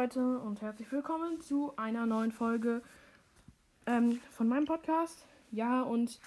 [0.00, 2.82] Leute und herzlich willkommen zu einer neuen Folge
[3.84, 5.26] ähm, von meinem Podcast.
[5.50, 6.20] Ja, und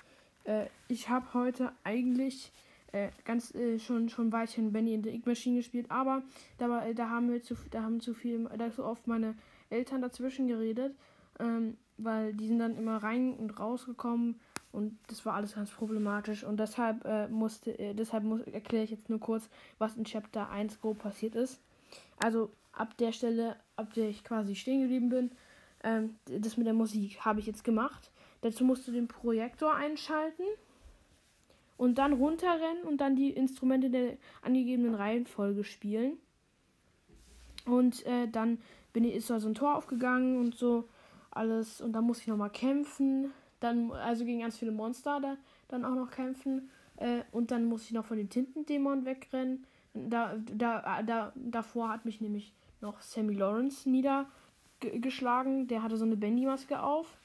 [0.43, 2.51] äh, ich habe heute eigentlich
[2.91, 6.21] äh, ganz äh, schon schon Weilchen Benny in der Ink Machine gespielt, aber
[6.57, 9.35] da, war, da haben wir zu da haben zu viel da so oft meine
[9.69, 10.93] Eltern dazwischen geredet,
[11.39, 14.37] ähm, weil die sind dann immer rein und rausgekommen
[14.73, 18.91] und das war alles ganz problematisch und deshalb äh, musste äh, deshalb muss, erkläre ich
[18.91, 21.61] jetzt nur kurz, was in Chapter 1 grob passiert ist.
[22.21, 25.31] Also ab der Stelle, ab der ich quasi stehen geblieben bin,
[25.83, 28.11] ähm, das mit der Musik habe ich jetzt gemacht.
[28.41, 30.43] Dazu musst du den Projektor einschalten
[31.77, 36.17] und dann runterrennen und dann die Instrumente der angegebenen Reihenfolge spielen.
[37.65, 38.59] Und äh, dann
[38.93, 40.87] bin ich, ist da so ein Tor aufgegangen und so
[41.31, 41.81] alles.
[41.81, 43.31] Und dann muss ich nochmal kämpfen.
[43.59, 46.69] Dann, also gegen ganz viele Monster da, dann auch noch kämpfen.
[46.97, 49.65] Äh, und dann muss ich noch von dem Tintendämon wegrennen.
[49.93, 55.67] Da, da, da, davor hat mich nämlich noch Sammy Lawrence niedergeschlagen.
[55.67, 57.17] Der hatte so eine Bendy-Maske auf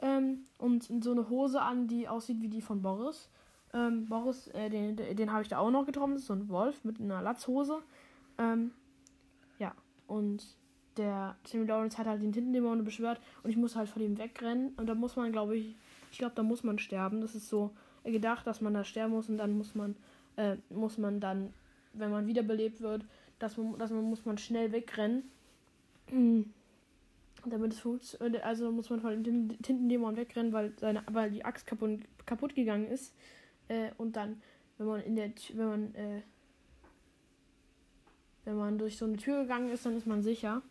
[0.00, 3.28] ähm, und so eine Hose an, die aussieht wie die von Boris.
[3.72, 6.14] Ähm, Boris, äh, den, den habe ich da auch noch getroffen.
[6.14, 7.78] Das ist so ein Wolf mit einer Latzhose.
[8.38, 8.72] Ähm,
[9.58, 9.74] ja,
[10.06, 10.44] und
[10.96, 14.74] der Sammy Lawrence hat halt den Tintendämon beschwört und ich muss halt vor dem wegrennen.
[14.76, 15.76] Und da muss man, glaube ich,
[16.10, 17.20] ich glaube, da muss man sterben.
[17.20, 17.70] Das ist so
[18.04, 19.96] gedacht, dass man da sterben muss und dann muss man,
[20.36, 21.52] äh, muss man dann,
[21.92, 23.04] wenn man wiederbelebt wird,
[23.40, 25.24] dass man, dass man muss man schnell wegrennen.
[26.10, 26.52] Mhm.
[27.46, 31.66] Damit es funktioniert, also muss man von dem Tintendämon wegrennen, weil seine, weil die Axt
[31.66, 33.14] kaputt, kaputt gegangen ist.
[33.68, 34.42] Äh, und dann,
[34.76, 36.22] wenn man in der, wenn man, äh,
[38.44, 40.62] wenn man durch so eine Tür gegangen ist, dann ist man sicher.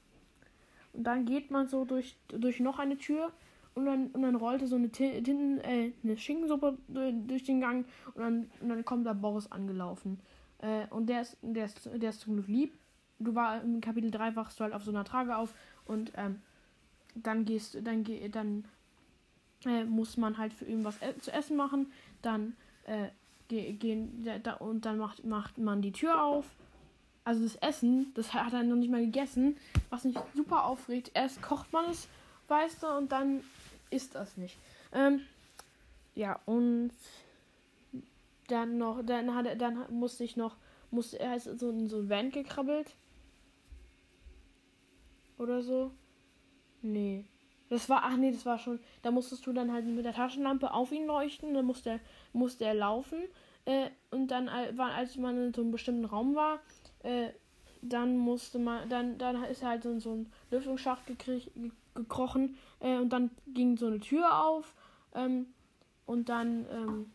[0.93, 3.31] Und dann geht man so durch, durch noch eine Tür
[3.73, 8.21] und dann, und dann rollte so eine Tinten, äh, eine Schinkensuppe durch den Gang und
[8.21, 10.19] dann, und dann kommt da Boris angelaufen.
[10.61, 12.73] Äh, und der ist, der, ist, der ist zum Glück lieb.
[13.19, 15.53] Du war im Kapitel 3 wachst du halt auf so einer Trage auf
[15.85, 16.41] und ähm,
[17.15, 18.63] dann gehst dann geh, dann
[19.65, 21.91] äh, muss man halt für ihn was e zu essen machen.
[22.21, 23.09] Dann äh,
[23.49, 26.45] gehen da, und dann macht, macht man die Tür auf.
[27.23, 29.57] Also das Essen, das hat er noch nicht mal gegessen,
[29.89, 31.11] was mich super aufregt.
[31.13, 32.07] Erst kocht man es,
[32.47, 33.43] weißt du, und dann
[33.89, 34.57] isst das nicht.
[34.93, 35.21] Ähm,
[36.15, 36.91] ja, und
[38.51, 40.57] dann noch, dann hat er, dann musste ich noch,
[40.91, 42.95] musste er ist so in so ein Van gekrabbelt.
[45.37, 45.91] Oder so.
[46.81, 47.25] Nee.
[47.69, 50.73] Das war, ach nee, das war schon, da musstest du dann halt mit der Taschenlampe
[50.73, 51.99] auf ihn leuchten, dann musste,
[52.33, 53.19] musste er laufen.
[53.65, 56.59] Äh, und dann, als man in so einem bestimmten Raum war,
[57.03, 57.29] äh,
[57.81, 61.51] dann musste man, dann, dann ist er halt in so einen Lüftungsschacht gekrieg,
[61.93, 64.73] gekrochen äh, und dann ging so eine Tür auf
[65.13, 65.47] ähm,
[66.05, 67.11] und dann ähm,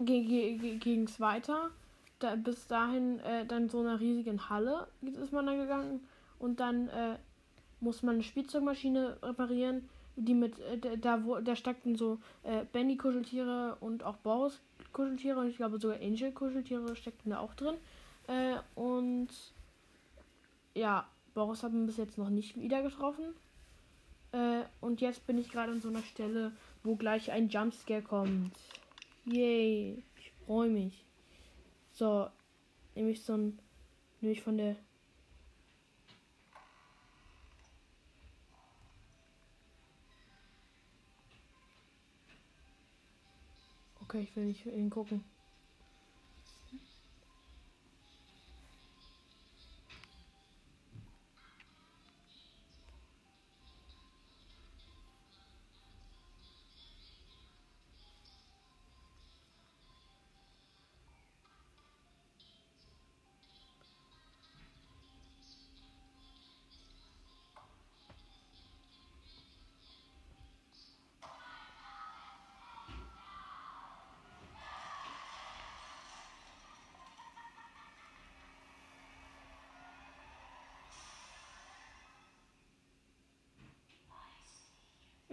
[0.00, 1.70] ging es weiter.
[2.18, 6.00] Da, bis dahin äh, dann so einer riesigen Halle ist man dann gegangen
[6.38, 7.16] und dann äh,
[7.80, 12.98] muss man eine Spielzeugmaschine reparieren, die mit äh, da wo da steckten so äh, Benny
[12.98, 14.60] Kuscheltiere und auch Boris
[14.92, 17.76] Kuscheltiere und ich glaube sogar Angel Kuscheltiere steckten da auch drin
[18.26, 19.28] äh, und
[20.74, 23.34] ja Boris hat man bis jetzt noch nicht wieder getroffen
[24.32, 28.56] äh, und jetzt bin ich gerade an so einer Stelle, wo gleich ein Jumpscare kommt.
[29.24, 30.04] Yay.
[30.16, 31.04] Ich freue mich.
[31.92, 32.30] So.
[32.94, 33.58] Nehme ich so ein.
[34.20, 34.76] Nehme ich von der.
[44.02, 45.24] Okay, ich will nicht hingucken.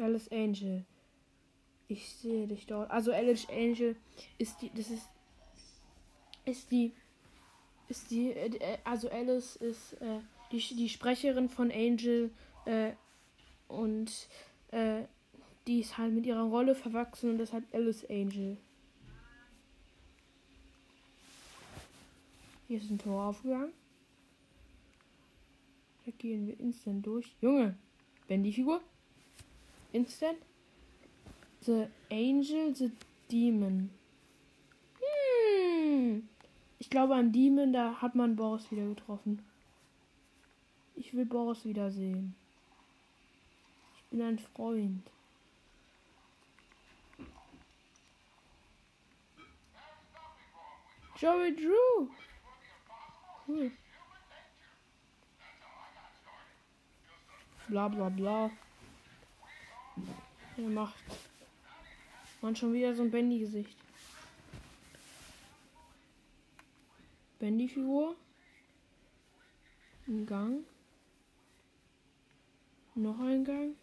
[0.08, 0.86] Alice Angel.
[1.90, 2.90] Ich sehe dich dort.
[2.92, 3.98] Also Alice Angel
[4.38, 5.10] ist die, das ist,
[6.46, 6.94] ist die,
[7.90, 10.20] ist die, äh, also Alice ist äh,
[10.52, 12.32] die, die Sprecherin von Angel
[12.66, 12.94] äh,
[13.68, 14.30] und
[14.72, 15.04] äh,
[15.68, 18.58] die ist halt mit ihrer Rolle verwachsen und deshalb Alice Angel.
[22.70, 23.74] Hier ist ein Tor aufgegangen.
[26.06, 27.36] Da gehen wir instant durch.
[27.42, 27.78] Junge,
[28.30, 28.82] wenn die Figur
[29.94, 30.38] Instant.
[31.62, 32.92] The Angel, the
[33.30, 33.90] Demon.
[35.00, 36.28] Hm.
[36.80, 39.42] Ich glaube, an Demon, da hat man Boris wieder getroffen.
[40.96, 42.36] Ich will Boris wiedersehen.
[43.98, 45.10] Ich bin ein Freund.
[51.20, 52.10] Joey Drew.
[53.48, 53.72] Cool.
[57.70, 58.52] Bla bla bla.
[60.58, 61.04] Er macht.
[62.42, 63.78] Man schon wieder so ein Bendy-Gesicht.
[67.38, 68.16] Bendy-Figur.
[70.08, 70.64] Ein Gang.
[72.96, 73.76] Noch ein Gang.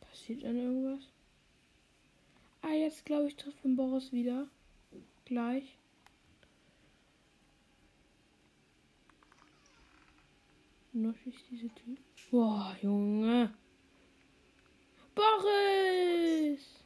[0.00, 1.19] Passiert dann irgendwas?
[2.62, 4.46] Ah, jetzt glaube ich, trifft man Boris wieder.
[5.24, 5.76] Gleich.
[10.92, 11.96] Noch ist diese Tür.
[12.30, 13.54] Boah, Junge.
[15.14, 16.80] Boris!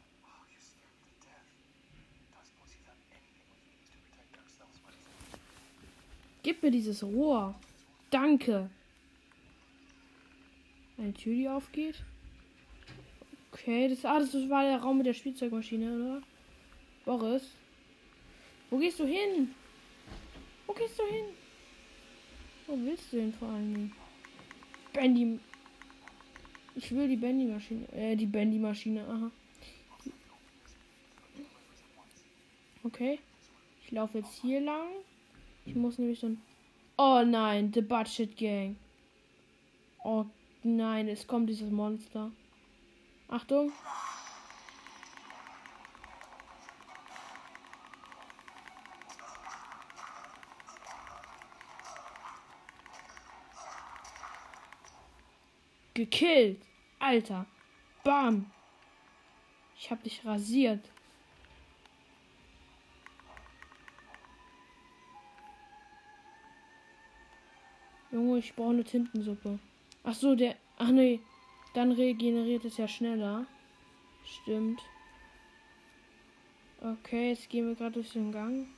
[6.43, 7.55] Gib mir dieses Rohr.
[8.11, 8.71] Danke.
[10.99, 12.05] Eine Tür, die aufgeht.
[13.55, 16.23] Okay, das, ah, das war der Raum mit der Spielzeugmaschine, oder?
[17.05, 17.53] Boris?
[18.69, 19.55] Wo gehst du hin?
[20.67, 21.27] Wo gehst du hin?
[22.67, 23.93] Wo willst du hin vor allem?
[24.93, 25.39] Bandy.
[26.75, 27.87] Ich will die Bandy-Maschine.
[27.93, 29.31] Äh, die Bandy-Maschine, aha.
[32.83, 33.21] Okay.
[33.85, 34.89] Ich laufe jetzt hier lang.
[35.65, 36.41] Ich muss nämlich dann.
[36.99, 38.75] Oh nein, The Budget Gang.
[40.03, 40.27] Oh
[40.65, 42.33] nein, es kommt dieses Monster.
[43.29, 43.73] Achtung.
[55.95, 56.61] Gekillt.
[56.99, 57.47] Alter.
[58.03, 58.51] Bam.
[59.77, 60.91] Ich hab dich rasiert.
[68.11, 69.59] Junge, ich brauche eine Tintensuppe.
[70.05, 70.57] Ach so, der.
[70.79, 71.21] Ach nee.
[71.75, 73.47] Dann regeneriert es ja schneller.
[74.25, 74.81] Stimmt.
[76.81, 78.69] Okay, jetzt gehen wir gerade durch den Gang.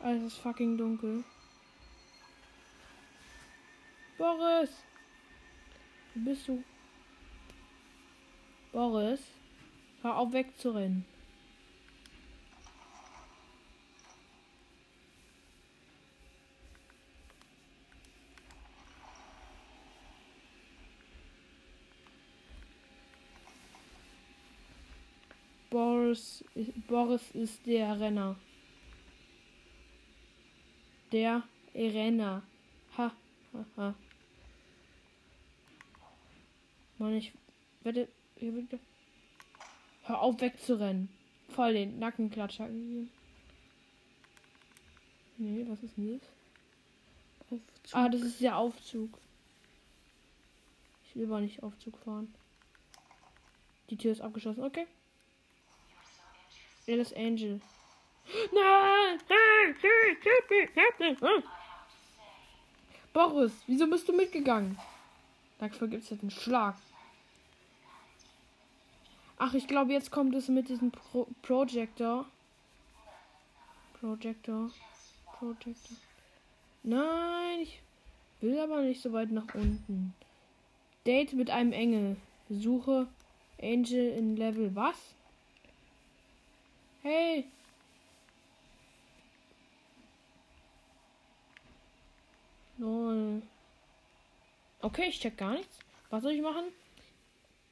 [0.00, 1.24] Alles ist fucking dunkel.
[4.16, 4.70] Boris!
[6.14, 6.62] Wo bist du?
[8.72, 9.20] Boris?
[10.02, 11.04] Hör auf wegzurennen.
[26.14, 26.44] Boris,
[26.86, 28.36] Boris ist der Renner.
[31.10, 31.42] Der
[31.74, 32.42] Renner.
[32.96, 33.12] Ha,
[33.52, 33.94] ha, ha.
[36.98, 37.32] Mann, ich
[37.82, 38.08] werde.
[40.04, 41.08] Hör auf wegzurennen.
[41.48, 43.10] Voll den Nackenklatscher gegeben.
[45.36, 46.28] Nee, was ist denn das?
[47.50, 47.62] Aufzug.
[47.92, 49.18] Ah, das ist der Aufzug.
[51.04, 52.32] Ich will aber nicht Aufzug fahren.
[53.90, 54.62] Die Tür ist abgeschlossen.
[54.62, 54.86] Okay.
[56.86, 57.60] Alice Angel.
[58.52, 59.20] Nein!
[63.12, 64.78] Boris, wieso bist du mitgegangen?
[65.58, 66.74] Dafür gibt es jetzt einen Schlag.
[69.38, 72.26] Ach, ich glaube, jetzt kommt es mit diesem Pro Projector.
[74.00, 74.70] Projector.
[75.38, 75.96] Projector.
[76.82, 77.80] Nein, ich
[78.40, 80.14] will aber nicht so weit nach unten.
[81.06, 82.16] Date mit einem Engel.
[82.48, 83.06] Besuche
[83.60, 85.13] Angel in Level was?
[87.04, 87.44] Hey.
[92.78, 93.42] Null.
[94.80, 95.78] Okay, ich check gar nichts.
[96.08, 96.64] Was soll ich machen?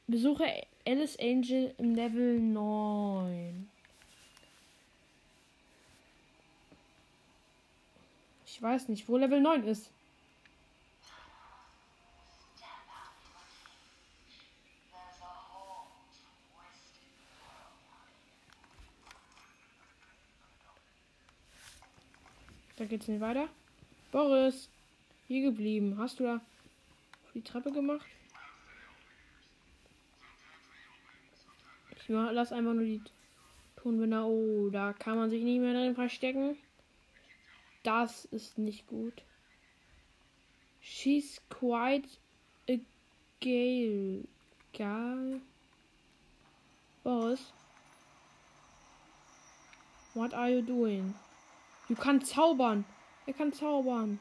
[0.06, 0.44] Besuche
[0.86, 3.70] Alice Angel im Level 9.
[8.44, 9.90] Ich weiß nicht, wo Level 9 ist.
[22.92, 23.48] Geht's nicht weiter.
[24.10, 24.68] Boris,
[25.26, 25.96] hier geblieben.
[25.96, 26.42] Hast du da
[27.32, 28.06] die Treppe gemacht?
[31.96, 33.00] Ich lass einfach nur die
[33.76, 34.26] Tonbänder.
[34.26, 36.58] Oh, da kann man sich nicht mehr drin verstecken.
[37.82, 39.22] Das ist nicht gut.
[40.82, 42.10] She's quite
[42.68, 42.78] a
[43.40, 44.24] gale.
[44.74, 45.40] Gal.
[47.02, 47.54] Boss.
[50.12, 51.14] What are you doing?
[51.92, 52.86] Du kannst zaubern.
[53.26, 54.18] Er kann zaubern.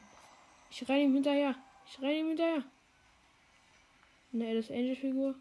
[0.70, 1.54] Ich renne ihm hinterher.
[1.86, 2.64] Ich renne ihm hinterher.
[4.30, 5.34] Eine Alice Angel Figur.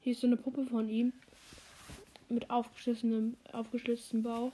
[0.00, 1.12] Hier ist so eine Puppe von ihm.
[2.28, 3.36] Mit aufgeschlissenem,
[4.24, 4.52] Bauch.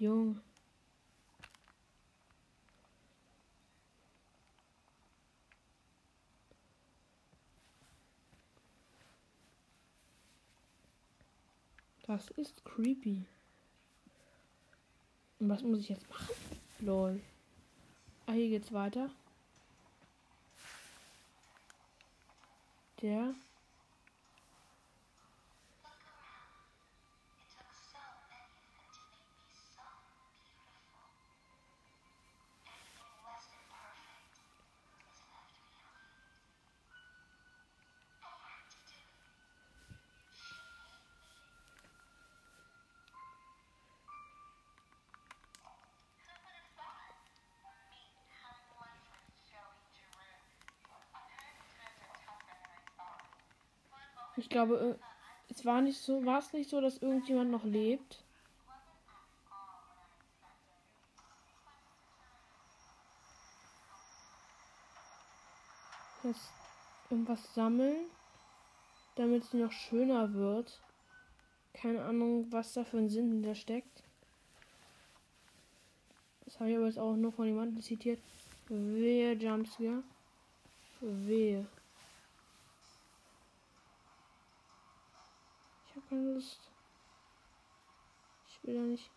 [0.00, 0.47] Junge.
[12.08, 13.22] Das ist creepy.
[15.38, 16.34] Und was muss ich jetzt machen?
[16.80, 17.20] Lol.
[18.24, 19.10] Ah, hier geht's weiter.
[23.02, 23.34] Der.
[54.38, 58.22] Ich glaube, äh, es war nicht so, war es nicht so, dass irgendjemand noch lebt.
[66.22, 66.52] Jetzt
[67.10, 68.06] irgendwas sammeln,
[69.16, 70.80] damit es noch schöner wird.
[71.74, 74.04] Keine Ahnung, was da für ein Sinn hinter steckt.
[76.44, 78.20] Das habe ich aber jetzt auch nur von jemandem zitiert.
[78.68, 80.04] Wehe Jumpscare.
[81.00, 81.66] Wehe.
[86.08, 86.70] Keine Lust.
[88.48, 89.10] Ich will da nicht.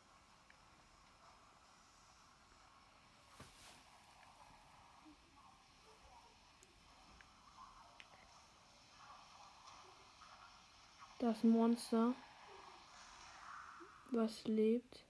[11.19, 12.15] Das Monster,
[14.10, 15.05] was lebt.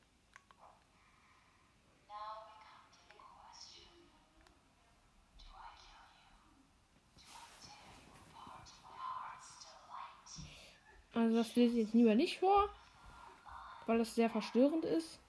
[11.13, 12.69] Also das lese ich jetzt lieber nicht vor,
[13.85, 15.19] weil das sehr verstörend ist.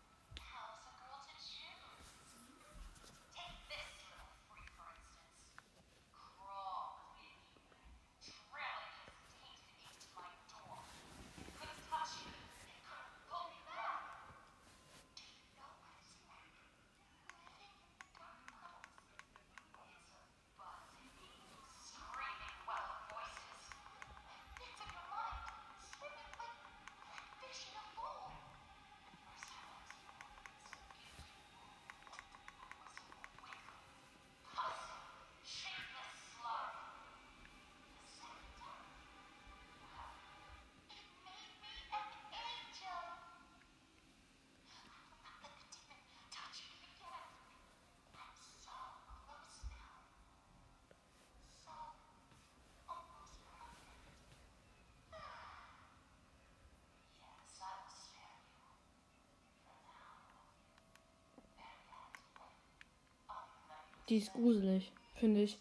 [64.12, 65.58] Die ist gruselig, finde ich.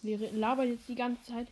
[0.00, 1.46] Wir labern jetzt die ganze Zeit.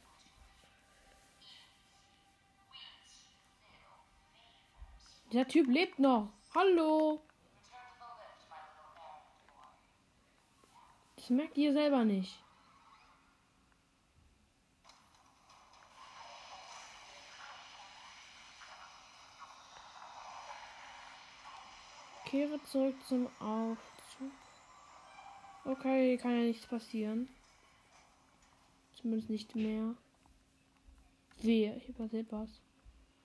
[5.35, 6.33] Der Typ lebt noch.
[6.55, 7.21] Hallo.
[11.17, 12.43] Das merkt ihr selber nicht.
[22.25, 24.33] Kehre zurück zum Aufzug.
[25.65, 27.29] Okay, kann ja nichts passieren.
[28.95, 29.95] Zumindest nicht mehr.
[31.43, 32.49] Wehe, hier passiert was.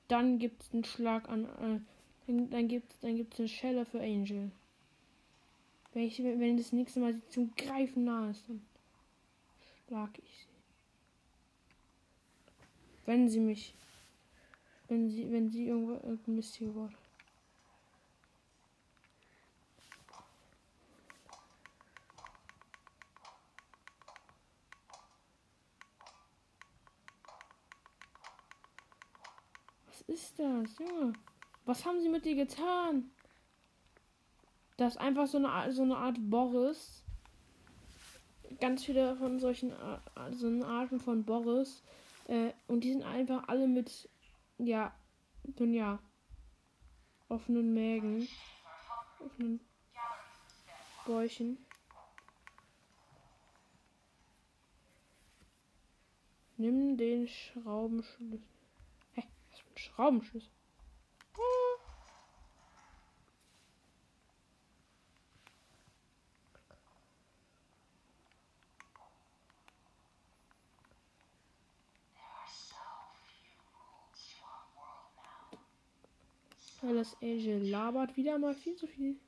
[0.08, 1.46] Dann gibt es einen Schlag an.
[1.46, 1.80] Äh,
[2.27, 4.51] dann, dann gibt es dann gibt's eine Schelle für Angel.
[5.94, 8.65] Wenn, ich, wenn das nächste Mal sie zum Greifen nah ist, dann
[9.88, 10.56] schlag ich sie.
[13.06, 13.74] Wenn sie mich.
[14.88, 16.92] Wenn sie, wenn sie irgendwo irgendein Mist hier war.
[30.07, 30.77] Ist das?
[30.79, 31.13] Junge.
[31.65, 33.09] Was haben sie mit dir getan?
[34.77, 37.03] Das ist einfach so eine, so eine Art Boris.
[38.59, 39.74] Ganz viele von solchen
[40.31, 41.83] so eine Arten von Boris.
[42.27, 44.09] Äh, und die sind einfach alle mit,
[44.57, 44.93] ja,
[45.57, 46.00] nun ja,
[47.29, 48.27] offenen Mägen.
[49.19, 49.59] Offenen
[51.05, 51.57] Bäuchen.
[56.57, 58.54] Nimm den Schraubenschlüssel.
[59.86, 60.51] Schraubenschlüssel?
[76.94, 79.20] Das Angel labert wieder mal viel zu viel.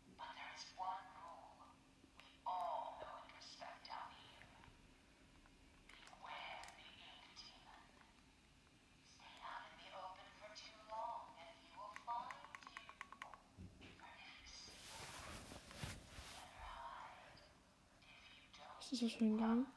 [18.99, 19.67] Das für ein Gang?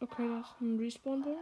[0.00, 1.38] Okay, das ist ein Respawn-Bild.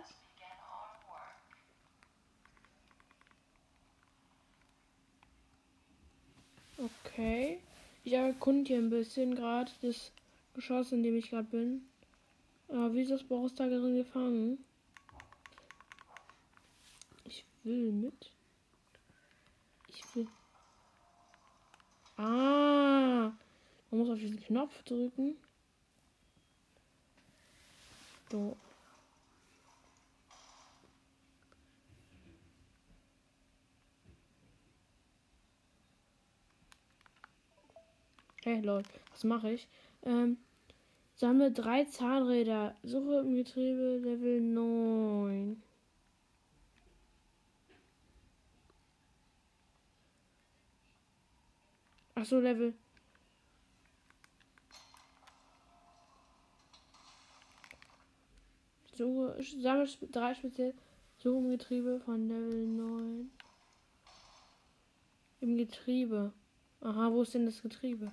[6.78, 7.60] Okay.
[8.04, 10.12] Ich erkunde hier ein bisschen gerade das
[10.54, 11.88] Geschoss, in dem ich gerade bin.
[12.68, 14.64] Aber wie ist das Boris da drin gefangen?
[17.24, 18.30] Ich will mit.
[19.88, 20.28] Ich will.
[22.16, 23.32] Ah.
[23.96, 25.38] Man muss auf diesen Knopf drücken.
[28.30, 28.54] So.
[38.42, 39.66] Hey Leute, was mache ich?
[40.02, 40.36] Ähm,
[41.14, 42.76] sammle drei Zahnräder.
[42.82, 45.62] Suche im Getriebe Level 9.
[52.14, 52.74] Achso, Level.
[58.96, 60.74] Suche, sammle drei speziell.
[61.18, 63.30] Suche im Getriebe von Level 9.
[65.40, 66.32] Im Getriebe.
[66.80, 68.12] Aha, wo ist denn das Getriebe?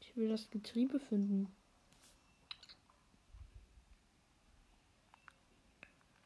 [0.00, 1.48] Ich will das Getriebe finden.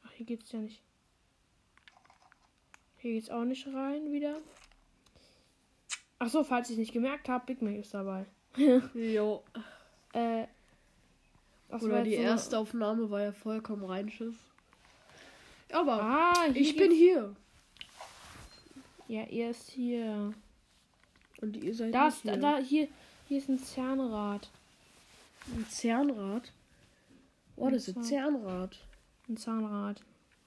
[0.02, 0.82] Ach, hier geht's ja nicht.
[2.96, 4.40] Hier geht's auch nicht rein wieder.
[6.18, 8.26] Ach so, falls ich nicht gemerkt habe, Big Mac ist dabei.
[8.94, 9.44] jo.
[10.14, 10.46] Äh,
[11.70, 14.34] Oder die so erste Aufnahme war ja vollkommen reinschiss.
[15.72, 17.34] Aber ah, ich bin hier.
[19.08, 20.32] Ja, er ist hier.
[21.40, 22.36] Und ihr seid das, hier.
[22.36, 22.88] Da, hier,
[23.28, 24.48] hier ist ein Zahnrad.
[25.52, 26.52] Ein Zahnrad?
[27.56, 28.78] Oh, das ist ein Zahnrad.
[29.28, 30.00] Ein Zahnrad,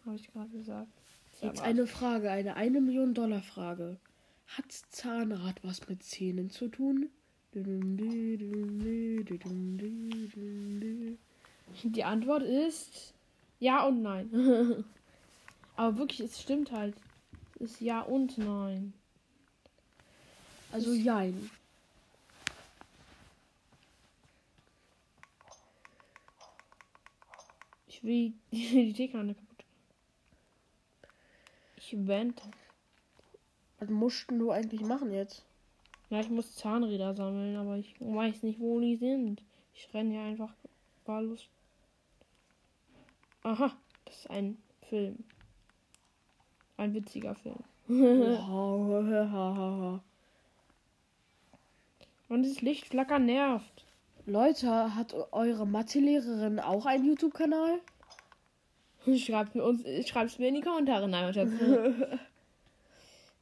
[0.05, 0.87] habe ich gerade gesagt.
[1.33, 1.55] Zahnrad.
[1.55, 3.97] Jetzt eine Frage, eine 1 Million Dollar Frage.
[4.47, 7.09] Hat Zahnrad was mit Zähnen zu tun?
[11.83, 13.13] Die Antwort ist
[13.59, 14.85] ja und nein.
[15.75, 16.95] Aber wirklich, es stimmt halt.
[17.59, 18.93] Es ist ja und nein.
[20.71, 21.49] Also jein.
[27.87, 29.65] Ich will die Teekanne kaputt.
[31.77, 32.41] Ich wende.
[33.79, 35.46] Was musst du eigentlich machen jetzt?
[36.09, 39.41] Ja, ich muss Zahnräder sammeln, aber ich weiß nicht, wo die sind.
[39.73, 40.53] Ich renne hier einfach
[41.05, 41.47] wahllos.
[43.43, 44.57] Aha, das ist ein
[44.89, 45.23] Film.
[46.77, 47.59] Ein witziger Film.
[52.29, 53.85] Und das Lichtflacker nervt.
[54.25, 57.79] Leute, hat eure Mathelehrerin auch einen YouTube-Kanal?
[59.17, 61.07] Schreibt mir uns, schreibt mir in die Kommentare.
[61.07, 61.33] Nein,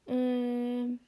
[0.07, 0.99] ähm,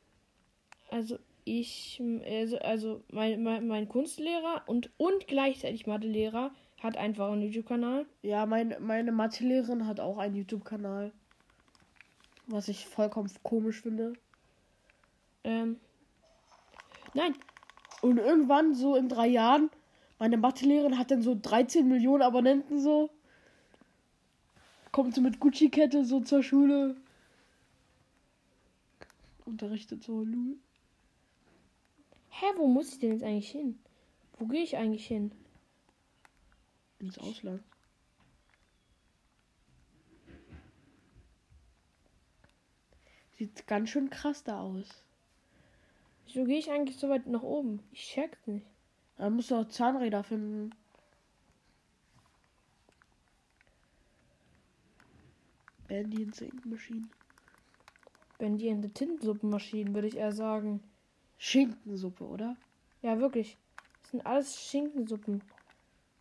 [0.89, 7.41] also ich, also, also mein, mein, mein Kunstlehrer und, und gleichzeitig Mathelehrer hat einfach einen
[7.41, 8.05] YouTube-Kanal.
[8.21, 11.11] Ja, mein, meine Mathelehrerin hat auch einen YouTube-Kanal.
[12.47, 14.13] Was ich vollkommen komisch finde.
[15.43, 15.77] Ähm.
[17.13, 17.33] Nein,
[18.01, 19.69] und irgendwann, so in drei Jahren,
[20.19, 23.09] meine Mathelehrerin hat dann so 13 Millionen Abonnenten so.
[24.91, 26.95] Kommt so mit Gucci-Kette so zur Schule.
[29.45, 30.57] Unterrichtet so, Lul.
[32.39, 33.79] Hä, wo muss ich denn jetzt eigentlich hin?
[34.37, 35.31] Wo gehe ich eigentlich hin?
[36.99, 37.63] Ins Ausland.
[43.37, 45.03] Sieht ganz schön krass da aus.
[46.25, 47.81] Wieso gehe ich eigentlich so weit nach oben?
[47.91, 48.67] Ich check's nicht.
[49.17, 50.75] Da musst du auch Zahnräder finden.
[55.87, 57.09] Bandy in the Machine.
[58.37, 60.83] Bandy in the Tintensuppenmaschine, würde ich eher sagen.
[61.37, 62.55] Schinkensuppe, oder?
[63.01, 63.57] Ja, wirklich.
[64.01, 65.43] Das sind alles Schinkensuppen.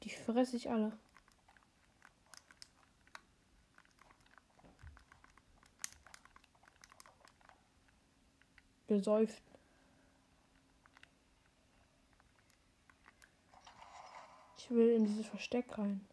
[0.03, 0.93] Die fresse ich alle.
[8.89, 9.43] Gesäuft.
[14.59, 16.05] Ich will in dieses Versteck rein.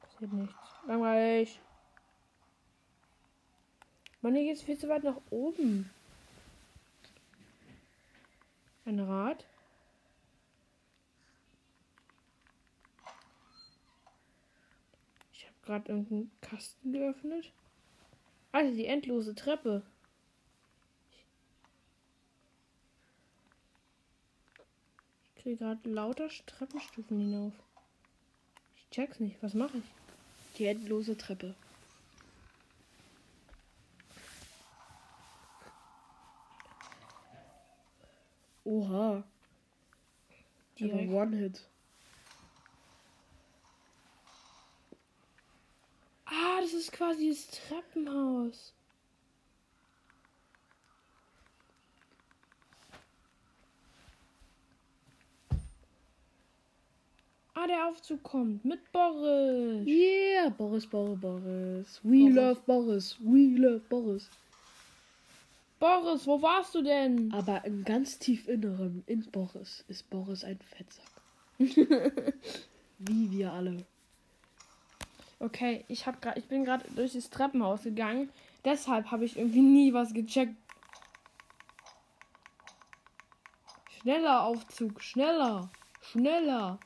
[0.00, 0.56] Passiert nichts.
[0.86, 1.60] Langweilig.
[4.24, 5.90] Mann, hier geht's viel zu weit nach oben.
[8.86, 9.44] Ein Rad.
[15.30, 17.52] Ich habe gerade irgendeinen Kasten geöffnet.
[18.50, 19.82] Alter, die endlose Treppe.
[25.36, 27.52] Ich kriege gerade lauter Treppenstufen hinauf.
[28.78, 29.36] Ich check's nicht.
[29.42, 29.84] Was mache ich?
[30.56, 31.54] Die endlose Treppe.
[38.64, 39.22] Oha.
[40.78, 41.12] Direkt.
[41.12, 41.60] One-Hit.
[46.26, 48.72] Ah, das ist quasi das Treppenhaus.
[57.54, 59.86] Ah, der Aufzug kommt mit Boris.
[59.86, 62.00] Yeah, Boris, Boris, Boris.
[62.02, 62.34] We Boris.
[62.34, 63.16] love Boris.
[63.20, 64.28] We love Boris.
[65.84, 67.30] Boris, wo warst du denn?
[67.34, 71.04] Aber im ganz tief Inneren, in Boris, ist Boris ein Fettsack.
[72.98, 73.84] Wie wir alle.
[75.40, 78.30] Okay, ich hab grad, ich bin gerade durch das Treppenhaus gegangen.
[78.64, 80.56] Deshalb habe ich irgendwie nie was gecheckt.
[84.00, 85.68] Schneller Aufzug, schneller,
[86.00, 86.80] schneller.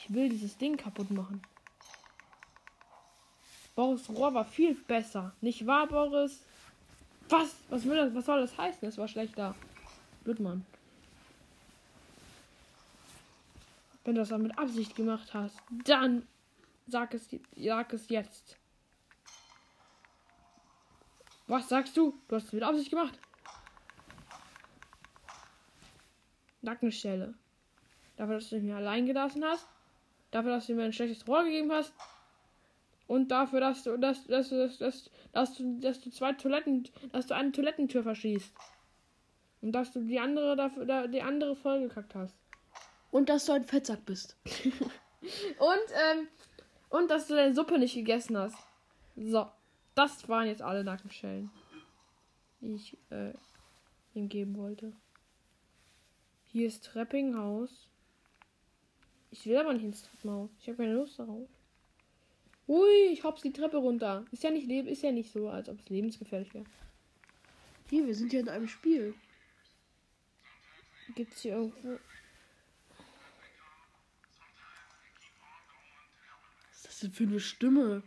[0.00, 1.40] Ich will dieses Ding kaputt machen.
[3.76, 6.42] Boris Rohr war viel besser, nicht wahr, Boris?
[7.30, 7.54] Was?
[7.68, 8.14] Was will das?
[8.14, 8.88] Was soll das heißen?
[8.88, 9.54] Es war schlechter.
[10.24, 10.66] Blödmann.
[14.04, 16.26] Wenn du das dann mit Absicht gemacht hast, dann
[16.88, 18.56] sag es, sag es jetzt.
[21.46, 22.14] Was sagst du?
[22.28, 23.18] Du hast es mit Absicht gemacht.
[26.62, 27.34] Nackenstelle.
[28.16, 29.66] Dafür, dass du mich allein gelassen hast.
[30.30, 31.92] Dafür, dass du mir ein schlechtes Rohr gegeben hast.
[33.10, 37.26] Und dafür, dass du, dass, dass, dass, dass, dass du, dass du zwei Toiletten, dass
[37.26, 38.54] du eine Toilettentür verschießt.
[39.62, 42.36] Und dass du die andere dafür, da- die andere vollgekackt hast.
[43.10, 44.36] Und dass du ein Fettsack bist.
[45.58, 46.28] Und, ähm,
[46.88, 48.56] und dass du deine Suppe nicht gegessen hast.
[49.16, 49.50] So.
[49.96, 51.50] Das waren jetzt alle Nackenschellen,
[52.60, 53.32] die ich, äh,
[54.14, 54.92] ihm geben wollte.
[56.46, 57.88] Hier ist Treppinghaus.
[59.32, 60.50] Ich will aber nicht ins Treppenhaus.
[60.60, 61.48] Ich habe keine Lust darauf.
[62.70, 64.24] Ui, ich hops die Treppe runter.
[64.30, 66.64] Ist ja nicht ist ja nicht so, als ob es lebensgefährlich wäre.
[67.88, 69.12] Hier, wir sind hier in einem Spiel.
[71.16, 71.98] Gibt's hier irgendwo.
[76.68, 78.04] Was ist das denn für eine Stimme?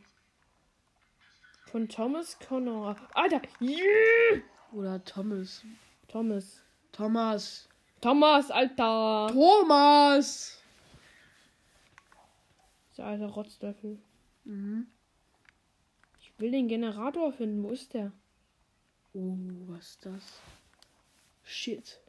[1.65, 2.95] Von Thomas Connor.
[3.15, 3.41] Alter!
[3.59, 4.41] Yeah!
[4.71, 5.61] Oder Thomas.
[6.07, 6.63] Thomas.
[6.93, 7.67] Thomas.
[7.99, 9.27] Thomas, Alter!
[9.29, 10.63] Thomas!
[12.95, 13.99] Der alte Rotzlöffel.
[14.45, 14.87] Mhm.
[16.19, 17.63] Ich will den Generator finden.
[17.63, 18.11] Wo ist der?
[19.13, 20.41] Oh, was ist das?
[21.43, 21.99] Shit.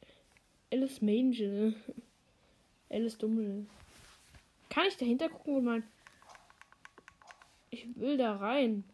[0.73, 1.75] Alice Mangel.
[2.91, 3.67] Alice Dummel.
[4.71, 5.85] Kann ich dahinter gucken, wo mein.
[7.71, 8.85] Ich will da rein.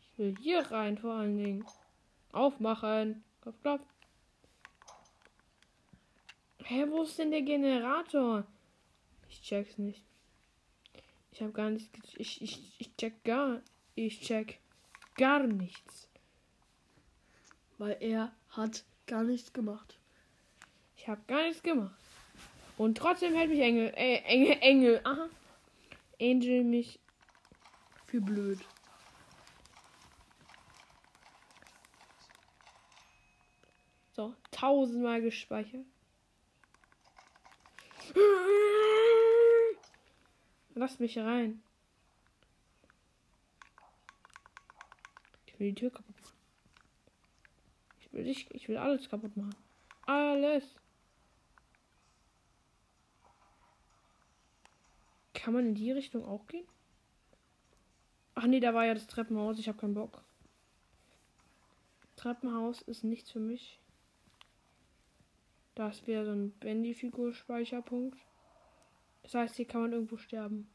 [0.00, 1.64] Ich will hier rein, vor allen Dingen.
[2.32, 3.22] Aufmachen.
[3.42, 3.86] Klopf, klopf.
[6.64, 8.44] Hä, wo ist denn der Generator?
[9.28, 10.07] Ich check's nicht.
[11.38, 11.88] Ich habe gar nichts.
[12.16, 13.62] Ich, ich, ich check gar.
[13.94, 14.58] Ich check
[15.16, 16.08] gar nichts.
[17.78, 20.00] Weil er hat gar nichts gemacht.
[20.96, 21.94] Ich habe gar nichts gemacht.
[22.76, 25.28] Und trotzdem hält mich Engel, äh, Engel, Engel, aha.
[26.20, 26.98] Angel mich.
[28.06, 28.58] Für blöd.
[34.10, 35.86] So, tausendmal gespeichert.
[40.78, 41.60] Lass mich rein.
[45.44, 46.36] Ich will die Tür kaputt machen.
[47.98, 49.56] Ich will dich, ich will alles kaputt machen.
[50.06, 50.76] Alles.
[55.34, 56.68] Kann man in die Richtung auch gehen?
[58.36, 59.58] Ach nee, da war ja das Treppenhaus.
[59.58, 60.22] Ich habe keinen Bock.
[62.14, 63.80] Treppenhaus ist nichts für mich.
[65.74, 68.27] Da ist wieder so ein Bendy-Figur-Speicherpunkt.
[69.28, 70.70] Das heißt, hier kann man irgendwo sterben.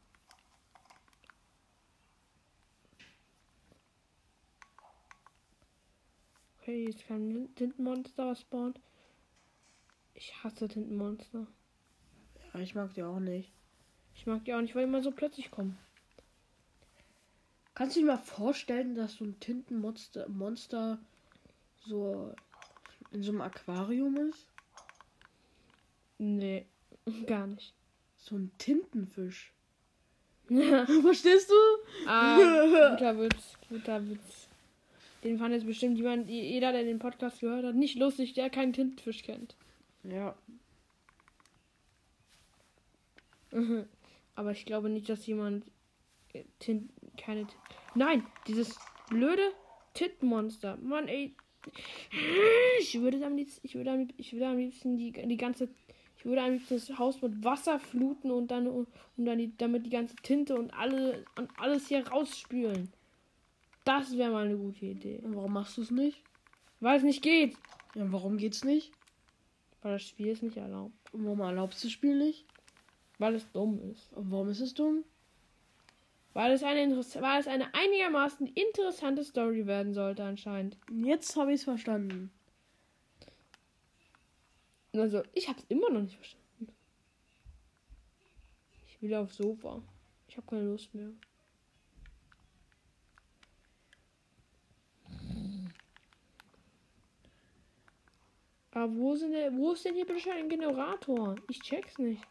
[6.60, 8.78] Okay, jetzt kann ein Tintenmonster was spawnen.
[10.14, 11.48] Ich hasse Tintenmonster.
[12.52, 13.52] Ja, ich mag die auch nicht.
[14.14, 15.76] Ich mag die auch nicht, weil die immer so plötzlich kommen.
[17.74, 21.00] Kannst du dir mal vorstellen, dass so ein Tintenmonster Monster
[21.86, 22.32] so
[23.10, 24.46] in so einem Aquarium ist?
[26.18, 26.68] Nee,
[27.26, 27.74] gar nicht.
[28.24, 29.52] So ein Tintenfisch.
[30.48, 32.08] Verstehst du?
[32.08, 32.38] Ah,
[32.92, 34.48] guter Witz, guter Witz.
[35.22, 38.72] Den fand jetzt bestimmt jemand, jeder, der den Podcast gehört hat, nicht lustig, der keinen
[38.72, 39.56] Tintenfisch kennt.
[40.04, 40.34] Ja.
[44.34, 45.66] Aber ich glaube nicht, dass jemand
[46.32, 47.60] äh, Tint, keine Tint
[47.94, 48.78] Nein, dieses
[49.10, 49.52] blöde
[49.92, 50.78] Tintenmonster.
[50.78, 51.36] Mann, ey.
[52.80, 55.68] Ich würde am liebsten, ich würde am, ich würde am liebsten die, die ganze
[56.24, 59.84] ich würde am liebsten das Haus mit Wasser fluten und dann und dann die, damit
[59.84, 62.90] die ganze Tinte und alle und alles hier rausspülen.
[63.84, 65.20] Das wäre mal eine gute Idee.
[65.22, 66.22] Und warum machst du es nicht?
[66.80, 67.58] Weil es nicht geht.
[67.94, 68.90] Ja, warum geht's nicht?
[69.82, 70.94] Weil das Spiel es nicht erlaubt.
[71.12, 72.46] Und warum erlaubst du das Spiel nicht?
[73.18, 74.10] Weil es dumm ist.
[74.14, 75.04] Und warum ist es dumm?
[76.32, 80.78] Weil es eine, Interess weil es eine einigermaßen interessante Story werden sollte anscheinend.
[80.90, 82.30] Jetzt habe ich es verstanden.
[84.94, 86.68] Also, ich habe es immer noch nicht verstanden.
[88.86, 89.82] Ich will aufs Sofa.
[90.28, 91.10] Ich habe keine Lust mehr.
[98.70, 101.36] Aber wo, sind der, wo ist denn hier bitte ein Generator?
[101.48, 102.22] Ich check's nicht.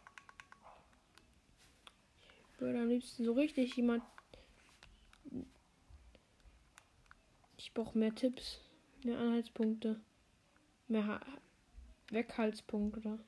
[2.52, 4.02] Ich würde am liebsten so richtig jemand.
[7.56, 8.60] Ich brauche mehr Tipps,
[9.02, 10.00] mehr Anhaltspunkte,
[10.88, 11.06] mehr
[12.10, 13.18] Weghaltspunkte.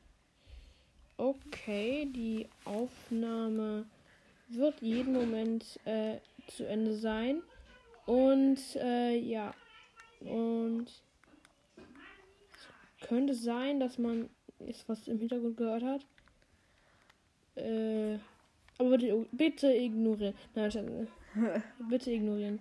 [1.17, 3.87] Okay, die Aufnahme
[4.49, 7.43] wird jeden Moment äh, zu Ende sein.
[8.07, 9.55] Und äh, ja.
[10.21, 10.87] Und
[13.01, 14.29] könnte sein, dass man
[14.61, 16.07] jetzt was im Hintergrund gehört hat.
[17.57, 18.19] Äh,
[18.79, 20.35] aber bitte, bitte ignorieren.
[20.55, 21.09] Nein,
[21.89, 22.61] bitte ignorieren.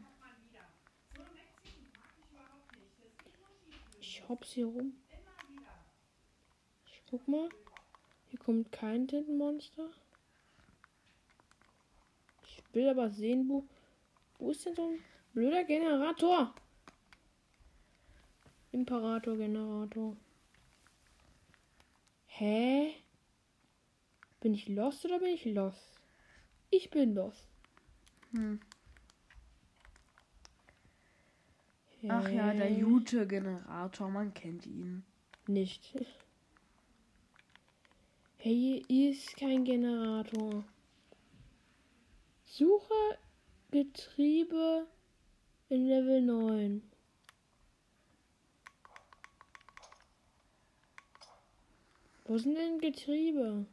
[4.00, 4.94] Ich hops hier rum.
[7.16, 7.48] Guck mal.
[8.26, 9.90] Hier kommt kein Tintenmonster.
[12.44, 13.64] Ich will aber sehen, wo.
[14.38, 15.00] Wo ist denn so ein
[15.32, 16.54] blöder Generator?
[18.74, 20.18] Imperator-Generator.
[22.26, 22.96] Hä?
[24.42, 26.02] Bin ich lost oder bin ich lost?
[26.70, 27.48] Ich bin lost.
[28.32, 28.60] Hm.
[32.10, 32.74] Ach ja, der?
[32.74, 35.06] Jute-Generator, man kennt ihn.
[35.48, 35.96] Nicht.
[38.48, 40.64] Hey, hier ist kein Generator.
[42.44, 43.18] Suche
[43.72, 44.86] Getriebe
[45.70, 46.84] in Level 9.
[52.26, 53.66] Wo sind denn Getriebe?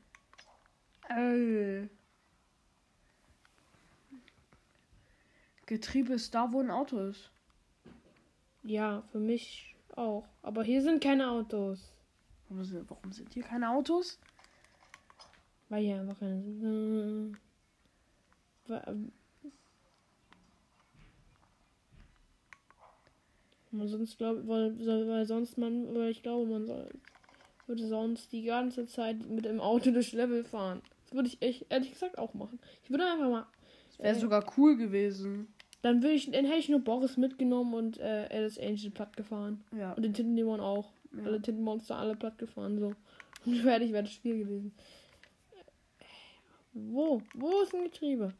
[1.10, 1.88] Äh.
[5.66, 7.30] Getriebe ist da, wo ein Auto ist.
[8.62, 10.26] Ja, für mich auch.
[10.40, 11.92] Aber hier sind keine Autos.
[12.48, 14.18] Warum sind, warum sind hier keine Autos?
[15.72, 17.32] Weil hier einfach keine
[18.66, 19.10] wa- ähm.
[23.70, 26.90] weil sonst glaube weil, weil, sonst man, weil ich glaube, man soll,
[27.66, 30.82] würde sonst die ganze Zeit mit dem Auto durch Level fahren.
[31.06, 32.58] Das würde ich echt, ehrlich gesagt auch machen.
[32.84, 33.46] Ich würde einfach mal.
[33.96, 35.48] Wäre äh, sogar cool gewesen.
[35.80, 39.64] Dann würde ich, dann hätte ich nur Boris mitgenommen und äh, Alice Angel platt gefahren.
[39.74, 39.94] Ja.
[39.94, 40.92] Und den Tintendämon auch.
[41.16, 41.24] Ja.
[41.24, 42.92] Alle Tintenmonster alle platt gefahren, so.
[43.46, 44.74] Und fertig wäre das Spiel gewesen.
[46.72, 47.22] Wo?
[47.34, 48.34] Wo ist ein Getriebe?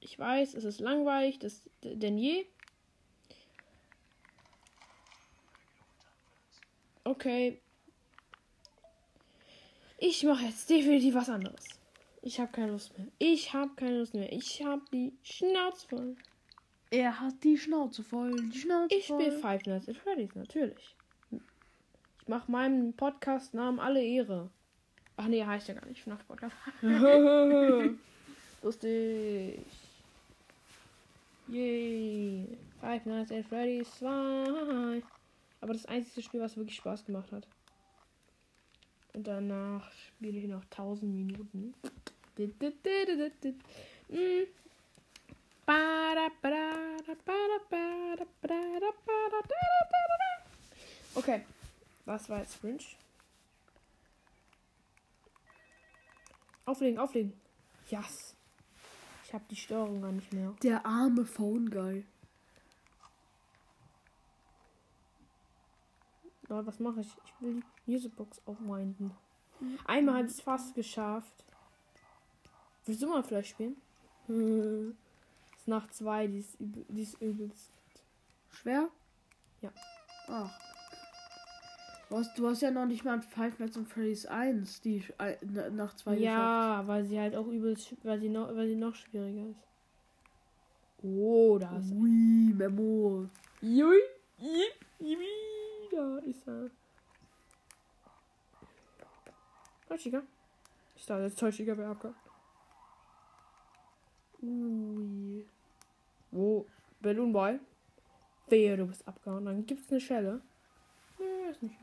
[0.00, 2.46] Ich weiß, es ist langweilig, das denn je.
[7.04, 7.60] Okay.
[9.98, 11.64] Ich mache jetzt definitiv was anderes.
[12.20, 13.06] Ich habe keine Lust mehr.
[13.18, 14.32] Ich habe keine Lust mehr.
[14.32, 16.16] Ich habe die Schnauze voll.
[16.90, 18.34] Er hat die Schnauze voll.
[18.50, 19.20] Die Schnauze Ich voll.
[19.20, 20.96] spiele Five Nights at Freddy's, natürlich.
[21.30, 24.50] Ich mache meinem Podcast-Namen alle Ehre.
[25.16, 26.54] Ach nee, heißt ja gar nicht FNAF Podcast.
[28.62, 29.60] Lustig.
[31.48, 32.58] Yay.
[32.80, 35.02] Five Nights at Freddy's 2.
[35.60, 37.46] Aber das einzige Spiel, was wirklich Spaß gemacht hat.
[39.12, 41.74] Und danach spiele ich noch 1000 Minuten.
[51.14, 51.42] Okay,
[52.04, 52.78] was war jetzt Fringe?
[56.66, 57.32] Auflegen, auflegen.
[57.88, 58.34] Yes.
[59.24, 60.54] Ich habe die Steuerung gar nicht mehr.
[60.62, 62.04] Der arme Phone Guy.
[66.48, 67.08] Aber was mache ich?
[67.24, 69.12] Ich will die Musicbox aufwinden.
[69.86, 71.44] Einmal hat es fast geschafft.
[72.84, 73.76] Willst du mal vielleicht spielen?
[75.56, 77.72] Ist nach zwei, die ist, übel, die ist übelst.
[78.50, 78.88] Schwer?
[79.62, 79.72] Ja.
[80.28, 80.73] Ach.
[82.10, 85.36] Du hast, du hast ja noch nicht mal Five Nights at Freddy's 1, die äh,
[85.42, 86.24] na- nach zwei geschafft.
[86.24, 89.60] Ja, weil sie halt auch übelst, weil sie noch, weil sie noch schwieriger ist.
[91.02, 93.28] Oh, da ist Ui, Memo.
[93.60, 93.98] Jui,
[95.00, 95.26] jui,
[95.90, 96.70] da ist er.
[99.96, 100.22] Chica.
[100.96, 102.18] Ich dachte, jetzt Chica wäre abgehakt.
[104.42, 105.44] Ui.
[106.32, 106.66] Wo?
[107.00, 107.60] Balloon Boy?
[108.48, 109.44] Wehe, du bist abgehauen.
[109.44, 110.40] Dann gibt's eine Schelle.
[111.18, 111.76] Nee, ist nicht.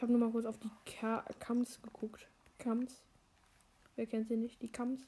[0.00, 2.26] Ich habe nur mal kurz auf die Ka Kams geguckt.
[2.58, 3.02] Kams.
[3.96, 4.62] Wer kennt sie nicht?
[4.62, 5.02] Die Kams.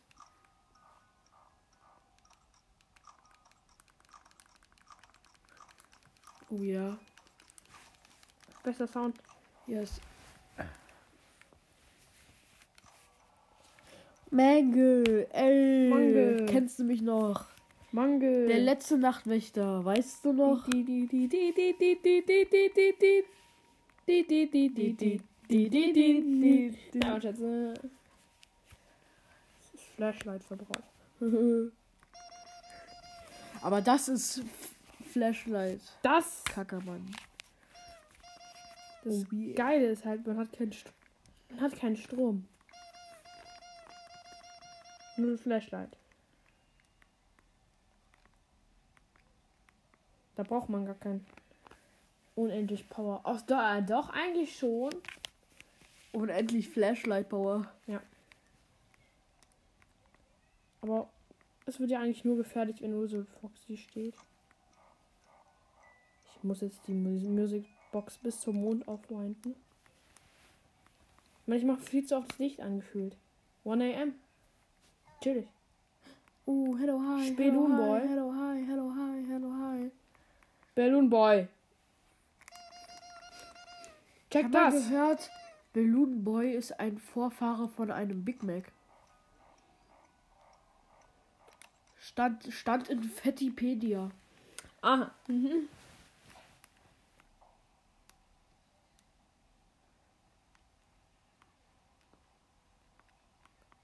[6.50, 6.98] Oh ja.
[8.62, 9.16] Bester Sound.
[9.66, 9.98] Yes.
[14.30, 15.88] Mangel, ey.
[15.88, 16.44] Mangel.
[16.44, 17.46] Kennst du mich noch?
[17.92, 18.46] Mangel.
[18.46, 20.68] Der letzte Nachtwächter, weißt du noch?
[20.68, 21.28] Die, die, die,
[24.12, 26.76] die, die, die, die, die, die, die, die.
[26.92, 26.98] Die.
[27.02, 27.74] Ja, und jetzt, äh,
[29.96, 30.84] Flashlight verbraucht.
[33.62, 34.42] Aber das ist
[35.12, 35.80] Flashlight.
[36.02, 37.14] Das, Kackermann.
[39.04, 40.92] das Oh, Geile ist halt, man hat keinen, St
[41.50, 42.46] man hat keinen Strom.
[45.16, 45.96] Nur ein Flashlight.
[50.34, 51.24] Da braucht man gar kein
[52.34, 53.20] unendlich Power.
[53.24, 54.90] Ach, da, doch, eigentlich schon.
[56.12, 57.66] Unendlich Flashlight Power.
[60.82, 61.08] Aber
[61.64, 64.14] es wird ja eigentlich nur gefährlich, wenn Ursula Foxy steht.
[66.36, 69.54] Ich muss jetzt die Mus Musicbox bis zum Mond aufwinden.
[71.46, 73.16] Manchmal viel zu oft das Licht angefühlt.
[73.64, 74.14] 1 am.
[75.14, 75.46] Natürlich.
[76.46, 77.28] Oh, hello, hi.
[77.28, 78.00] Spelun Boy.
[78.00, 79.90] Hi, hello, hi, hello, hi, hello, hi.
[80.74, 81.46] Balloon Boy.
[84.32, 84.88] Check Hab das.
[84.88, 85.30] gehört,
[85.74, 88.72] Balloon Boy ist ein Vorfahre von einem Big Mac.
[91.98, 94.10] Stand, stand in Fettipedia.
[94.80, 95.10] Aha.
[95.28, 95.68] Mhm.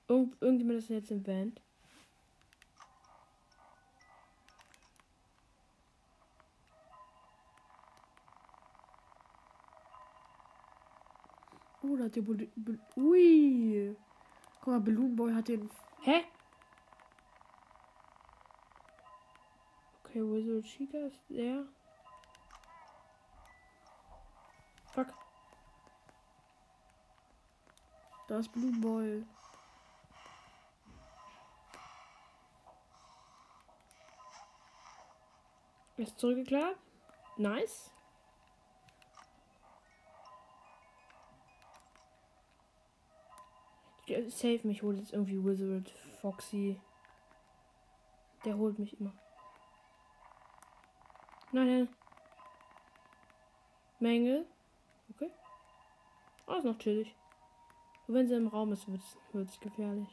[0.08, 1.60] Irgend, irgendjemand ist jetzt im Band.
[11.82, 13.96] Oh, da hat der Bul Bul Ui.
[14.60, 15.70] Guck mal, Balloon Boy hat den.
[16.02, 16.24] Hä?
[20.02, 21.64] Okay, Wizard Chica ist der.
[24.92, 25.14] Fuck.
[28.26, 29.24] Da ist Balloon Boy.
[35.96, 36.76] Ist zurückgeklärt.
[37.36, 37.92] Nice.
[44.26, 46.80] Save mich, holt jetzt irgendwie Wizard Foxy.
[48.44, 49.12] Der holt mich immer.
[51.52, 51.88] Nein, nein.
[54.00, 54.46] Mängel.
[55.10, 55.30] Okay.
[56.46, 57.14] Oh, ist noch chillig.
[58.06, 60.08] Und wenn sie im Raum ist, wird es gefährlich.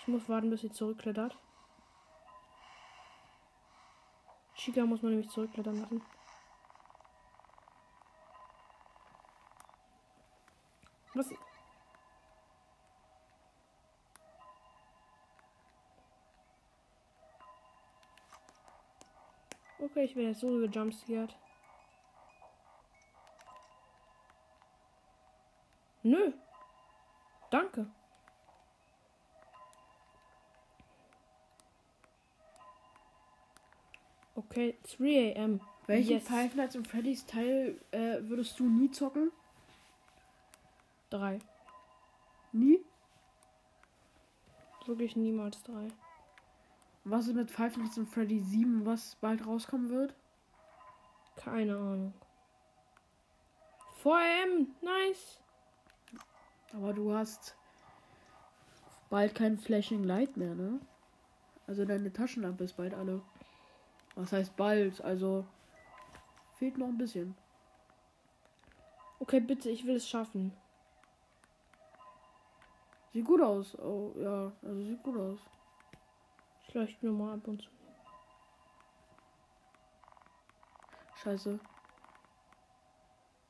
[0.00, 1.36] Ich muss warten, bis sie zurückklettert.
[4.54, 6.02] Chica muss man nämlich zurückklettern lassen.
[19.98, 21.36] Okay, ich werde jetzt so gejumpscared.
[26.04, 26.32] Nö.
[27.50, 27.90] Danke.
[34.36, 35.60] Okay, 3 am.
[35.88, 36.28] Welchen Yes.
[36.28, 39.32] Five Nights at Freddy's Teil äh, würdest du nie zocken?
[41.10, 41.40] 3.
[42.52, 42.78] Nie?
[44.86, 45.88] Wirklich niemals 3.
[47.10, 50.14] Was ist mit Five Nights at Freddy's 7, was bald rauskommen wird?
[51.36, 52.12] Keine Ahnung.
[54.02, 54.66] 4 am.
[54.82, 55.40] Nice.
[56.74, 57.56] Aber du hast
[59.08, 60.80] bald kein Flashing Light mehr, ne?
[61.66, 63.22] Also deine Taschenlampe ist bald alle.
[64.14, 65.00] Was heißt bald?
[65.00, 65.46] Also
[66.56, 67.34] fehlt noch ein bisschen.
[69.18, 70.52] Okay, bitte, ich will es schaffen.
[73.14, 73.78] Sieht gut aus.
[73.78, 75.38] Oh ja, also sieht gut aus.
[76.68, 77.70] Ich leuchte nur mal ab und zu.
[81.16, 81.58] Scheiße.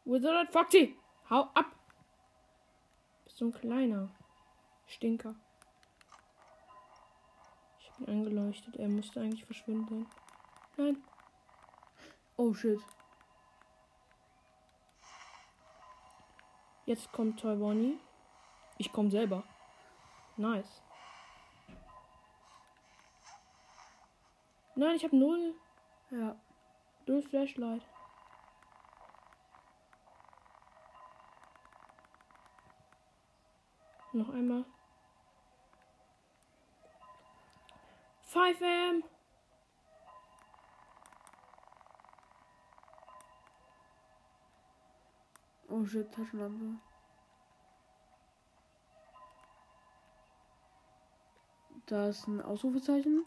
[0.04, 0.96] Wizard Foxy!
[1.28, 1.66] Hau ab!
[3.24, 4.08] Bist so ein kleiner
[4.86, 5.34] Stinker.
[7.80, 8.76] Ich bin angeleuchtet.
[8.76, 10.06] Er müsste eigentlich verschwinden.
[10.76, 11.02] Nein.
[12.36, 12.80] Oh shit.
[16.86, 17.98] Jetzt kommt Toy Bonnie.
[18.78, 19.42] Ich komme selber.
[20.36, 20.82] Nice.
[24.78, 25.56] Nein, ich habe null.
[26.12, 26.36] Ja.
[27.04, 27.82] Null Flashlight.
[34.12, 34.64] Noch einmal.
[38.22, 39.02] 5 am.
[45.68, 46.80] Oh shit, Taschenlampe.
[51.86, 53.26] Da ist ein Ausrufezeichen.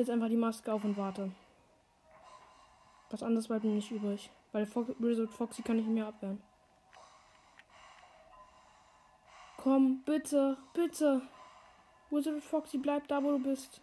[0.00, 1.30] Setze einfach die Maske auf und warte.
[3.10, 4.30] Was anderes bleibt mir nicht übrig.
[4.50, 6.42] Weil Fo Wizard Foxy kann ich mehr abwehren.
[9.58, 11.20] Komm, bitte, bitte.
[12.08, 13.82] Wizard Foxy, bleib da, wo du bist.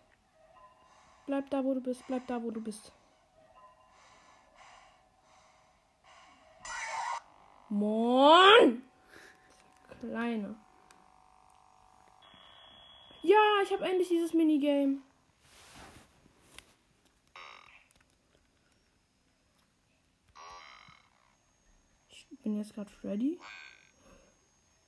[1.28, 2.04] Bleib da, wo du bist.
[2.08, 2.92] Bleib da, wo du bist.
[7.70, 8.82] Moin!
[10.00, 10.56] Kleine.
[13.22, 15.02] Ja, ich habe endlich dieses Minigame.
[22.10, 23.38] Ich bin jetzt gerade ready.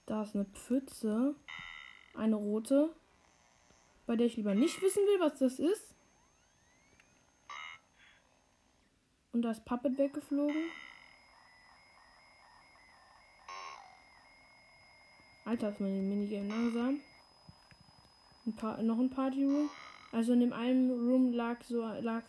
[0.05, 1.35] Da ist eine Pfütze.
[2.13, 2.95] Eine rote.
[4.05, 5.93] Bei der ich lieber nicht wissen will, was das ist.
[9.33, 10.63] Und da ist Puppet weggeflogen.
[15.43, 17.01] Alter, ist mein Minigame langsam.
[18.45, 19.69] Ein paar, noch ein Party Room.
[20.13, 22.23] Also in dem einen Room lag so lag,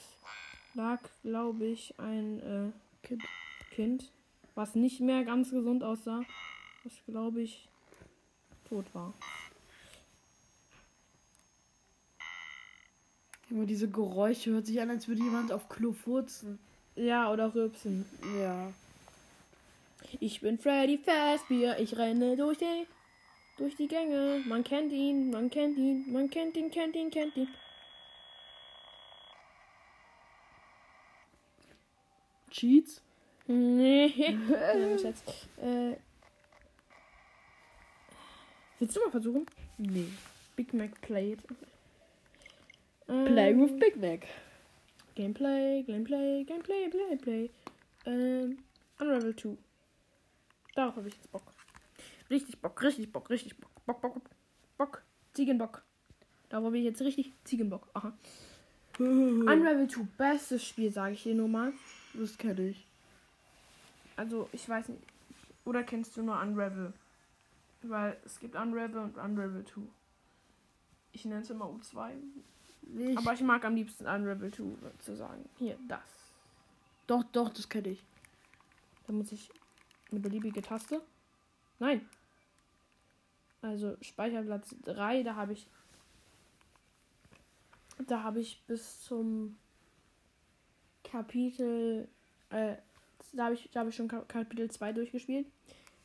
[0.75, 3.17] lag glaube ich, ein äh.
[3.71, 4.13] Kind,
[4.55, 6.23] was nicht mehr ganz gesund aussah.
[6.85, 7.69] Was glaube ich
[8.69, 9.13] tot war.
[13.51, 16.59] Immer diese Geräusche hört sich an, als würde jemand auf Klo furzen.
[16.95, 18.07] Ja, oder rülpsen.
[18.39, 18.73] Ja.
[20.21, 22.87] Ich bin Freddy Fazbear, ich renne durch die,
[23.59, 24.43] durch die Gänge.
[24.47, 27.49] Man kennt ihn, man kennt ihn, man kennt ihn, kennt ihn, kennt ihn.
[32.51, 33.03] Cheats?
[33.51, 34.07] Nee.
[34.49, 35.23] Ja, Schatz.
[35.61, 35.97] äh,
[38.79, 39.47] willst du mal versuchen?
[39.79, 40.07] Nee.
[40.55, 41.39] Big Mac Plate.
[43.07, 44.27] Play Ähm, with Big Mac.
[45.17, 47.51] Gameplay, Gameplay, Gameplay, Play, Play.
[48.07, 48.59] Ähm,
[49.01, 49.57] Unravel 2.
[50.77, 51.53] Darauf habe ich jetzt Bock.
[52.31, 53.71] Richtig Bock, richtig Bock, richtig Bock.
[53.85, 54.31] Bock, Bock, Bock.
[54.79, 55.03] Bock.
[55.35, 55.83] Ziegenbock.
[56.49, 57.89] Darauf habe ich jetzt richtig Ziegenbock.
[57.95, 58.17] Aha.
[59.01, 61.73] Unravel 2, bestes Spiel, sage ich dir nur mal.
[62.15, 62.87] Das kenne ich.
[64.21, 65.03] Also, ich weiß nicht.
[65.65, 66.93] Oder kennst du nur Unravel?
[67.81, 69.81] Weil es gibt Unravel und Unravel 2.
[71.13, 72.13] Ich nenne es immer U2.
[72.83, 74.63] Nee, ich Aber ich mag am liebsten Unravel 2
[74.99, 75.49] zu sagen.
[75.57, 76.03] Hier, das.
[77.07, 78.05] doch, doch, das kenne ich.
[79.07, 79.49] Da muss ich
[80.11, 81.01] eine beliebige Taste.
[81.79, 82.07] Nein.
[83.63, 85.67] Also Speicherplatz 3, da habe ich.
[88.07, 89.57] Da habe ich bis zum
[91.05, 92.07] Kapitel.
[92.51, 92.77] Äh,
[93.33, 95.47] da habe ich, da habe ich schon Ka- Kapitel 2 durchgespielt.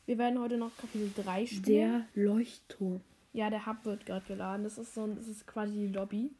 [0.06, 1.62] Wir werden heute noch Kapitel 3 spielen.
[1.64, 3.00] Der Leuchtturm.
[3.32, 4.64] Ja, der Hub wird gerade geladen.
[4.64, 6.32] Das ist so ein, das ist quasi die Lobby.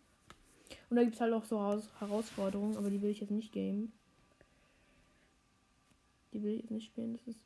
[0.89, 3.53] Und da gibt es halt auch so Haus Herausforderungen, aber die will ich jetzt nicht
[3.53, 3.93] gamen.
[6.33, 7.13] Die will ich jetzt nicht spielen.
[7.15, 7.41] Das ist.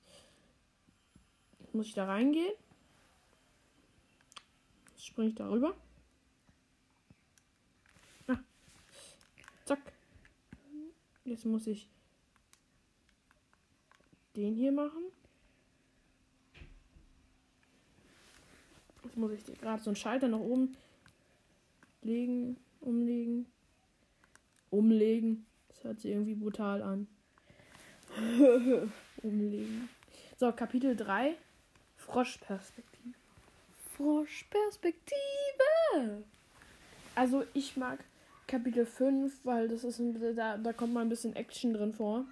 [1.72, 2.52] Muss ich da reingehen?
[4.90, 5.74] Jetzt springe ich da rüber.
[8.28, 8.38] Ah.
[9.64, 9.80] Zack.
[11.24, 11.88] Jetzt muss ich
[14.40, 15.02] den hier machen.
[19.04, 20.76] Jetzt muss ich gerade so einen Schalter nach oben
[22.02, 23.46] legen, umlegen,
[24.70, 25.46] umlegen.
[25.68, 27.06] Das hört sich irgendwie brutal an.
[29.22, 29.88] umlegen.
[30.36, 31.34] So, Kapitel 3.
[31.96, 33.14] Froschperspektive.
[33.96, 35.10] Froschperspektive.
[37.14, 38.02] Also ich mag
[38.46, 41.92] Kapitel 5, weil das ist ein, bisschen- da, da kommt mal ein bisschen Action drin
[41.92, 42.24] vor.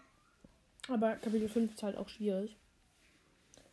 [0.89, 2.57] Aber Kapitel 5 ist halt auch schwierig.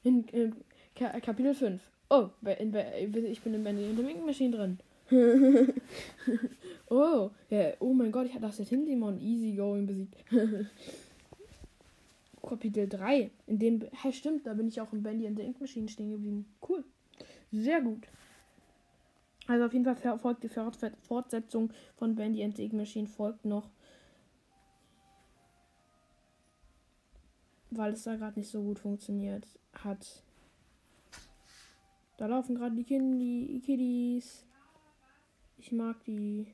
[0.04, 0.56] In, in
[0.96, 1.82] Ka Kapitel 5.
[2.10, 4.80] Oh, in, bei- ich bin in Bendy in der Machine drin.
[6.90, 10.16] oh, ja, oh mein Gott, ich habe das Hindemon easy going besiegt.
[12.48, 13.32] Kapitel 3.
[13.48, 16.12] In dem, hey, stimmt, da bin ich auch in Bendy in der Ink Machine stehen
[16.12, 16.46] geblieben.
[16.68, 16.84] Cool.
[17.52, 18.08] Sehr gut.
[19.48, 23.46] Also auf jeden Fall folgt die Fort- Fortsetzung von Bandy and the Ink Machine folgt
[23.46, 23.70] noch.
[27.72, 30.24] Weil es da gerade nicht so gut funktioniert hat.
[32.18, 34.46] Da laufen gerade die Kiddies.
[35.58, 36.48] Ich mag die.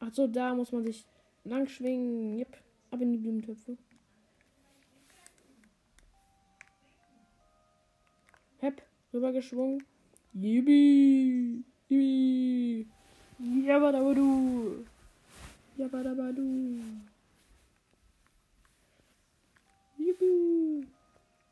[0.00, 1.06] Ach so, da muss man sich
[1.44, 2.38] lang schwingen.
[2.38, 2.62] Yep.
[2.90, 3.76] Ab in die Blumentöpfe.
[8.60, 8.82] Hep,
[9.12, 9.84] rübergeschwungen.
[10.34, 11.64] Yibi!
[11.88, 12.86] Yibi!
[13.38, 14.84] Yabadabadu!
[15.76, 16.80] Yabadabadu!
[20.20, 20.86] Yibi!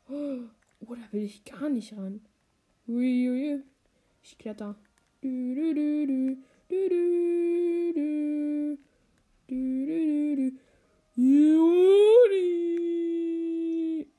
[0.09, 2.21] Oh, da will ich gar nicht ran.
[2.87, 3.63] Ui, ui, ui.
[4.23, 4.75] Ich kletter.
[5.21, 6.37] Du, du, du, du.
[6.69, 6.77] Du.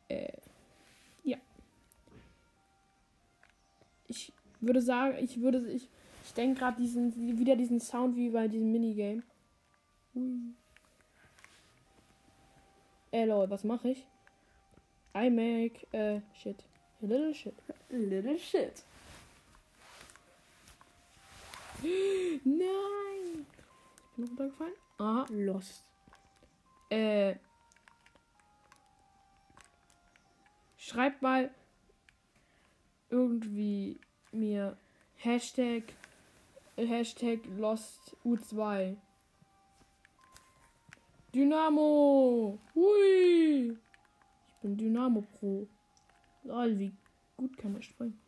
[0.09, 0.33] Äh,
[1.25, 1.39] ja.
[4.07, 5.89] Ich würde sagen, ich würde, ich,
[6.25, 9.23] ich denke gerade diesen, wieder diesen Sound wie bei diesem Minigame.
[10.15, 10.55] Ui.
[13.11, 14.07] Äh, lol, was mache ich?
[15.15, 16.65] I make, äh, shit.
[17.03, 17.55] A little shit.
[17.69, 18.83] A little shit.
[22.45, 23.47] Nein!
[24.11, 24.75] Ich bin runtergefallen.
[24.99, 25.27] Aha.
[25.31, 25.85] Lost.
[26.91, 27.37] Äh.
[30.77, 31.51] Schreibt mal
[33.11, 34.01] irgendwie
[34.33, 34.77] mir
[35.17, 35.95] Hashtag
[36.77, 38.97] Hashtag Lost U2.
[41.35, 42.59] Dynamo!
[42.75, 43.77] Hui!
[44.59, 45.69] Ich bin Dynamo Pro.
[46.43, 46.93] Lol, wie
[47.37, 48.19] gut kann er springen.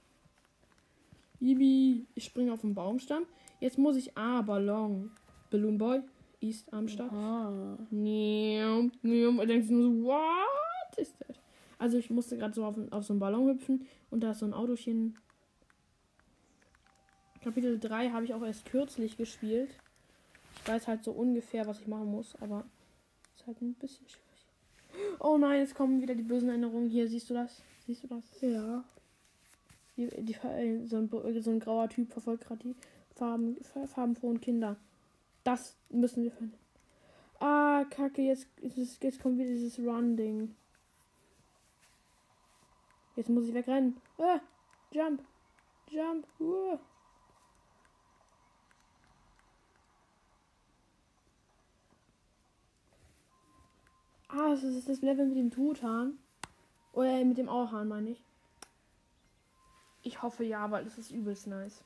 [1.41, 3.25] Ibi, ich springe auf den Baumstamm.
[3.59, 5.11] Jetzt muss ich A, Ballon.
[5.51, 6.03] Balloon Boy,
[6.41, 7.13] East am Start.
[7.13, 7.77] Ah.
[7.91, 9.41] Nium, nium.
[9.41, 11.41] Und denkst nur so, what ist das?
[11.81, 14.47] Also ich musste gerade so auf, auf so einen Ballon hüpfen und da ist so
[14.47, 15.19] ein Autochen.
[17.43, 19.71] Kapitel 3 habe ich auch erst kürzlich gespielt.
[20.63, 22.65] Ich weiß halt so ungefähr, was ich machen muss, aber
[23.35, 24.30] ist halt ein bisschen schwierig.
[25.19, 26.89] Oh nein, jetzt kommen wieder die bösen Erinnerungen.
[26.89, 27.63] Hier, siehst du das?
[27.87, 28.25] Siehst du das?
[28.41, 28.85] Ja.
[29.97, 30.37] Die, die,
[30.87, 32.75] so, ein, so ein grauer Typ verfolgt gerade die
[33.15, 34.77] Farben, farbenfrohen Kinder.
[35.45, 36.59] Das müssen wir finden.
[37.39, 40.55] Ah, kacke, jetzt, jetzt, jetzt kommt wieder dieses Run-Ding.
[43.17, 43.97] Jetzt muss ich wegrennen.
[44.19, 44.41] Ah,
[44.93, 45.23] jump.
[45.91, 46.27] Jump.
[46.39, 46.79] Uh.
[54.33, 56.19] Ah, das ist das Level mit dem Truthahn.
[56.93, 58.23] Oder mit dem Auhahn, meine ich.
[60.03, 61.83] Ich hoffe ja, weil das ist übelst nice.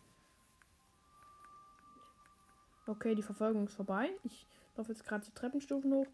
[2.87, 4.11] Okay, die Verfolgung ist vorbei.
[4.25, 6.07] Ich laufe jetzt gerade die Treppenstufen hoch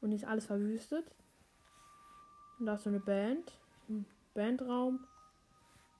[0.00, 1.06] und ist alles verwüstet.
[2.58, 3.52] Und da ist so eine Band.
[3.88, 5.00] Ein Bandraum.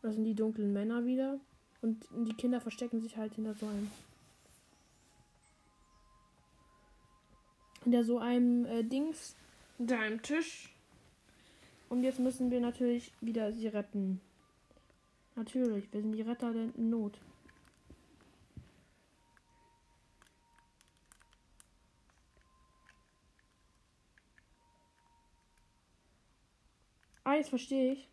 [0.03, 1.39] Da sind die dunklen Männer wieder.
[1.83, 3.91] Und die Kinder verstecken sich halt hinter so einem.
[7.83, 9.37] Hinter so einem äh, Dings.
[9.85, 10.75] Hinter einem Tisch.
[11.91, 14.19] Und jetzt müssen wir natürlich wieder sie retten.
[15.35, 17.21] Natürlich, wir sind die Retter der Not.
[27.25, 28.09] Ah, jetzt verstehe ich.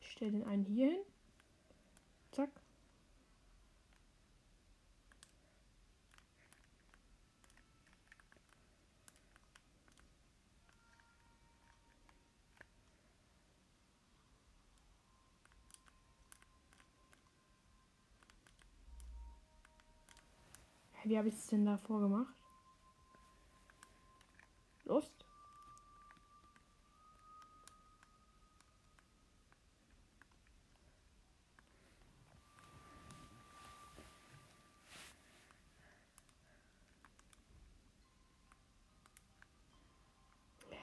[0.00, 1.00] Ich stelle den einen hier hin.
[2.30, 2.48] Zack.
[21.08, 22.34] Wie habe ich es denn davor gemacht?
[24.86, 25.24] Lust?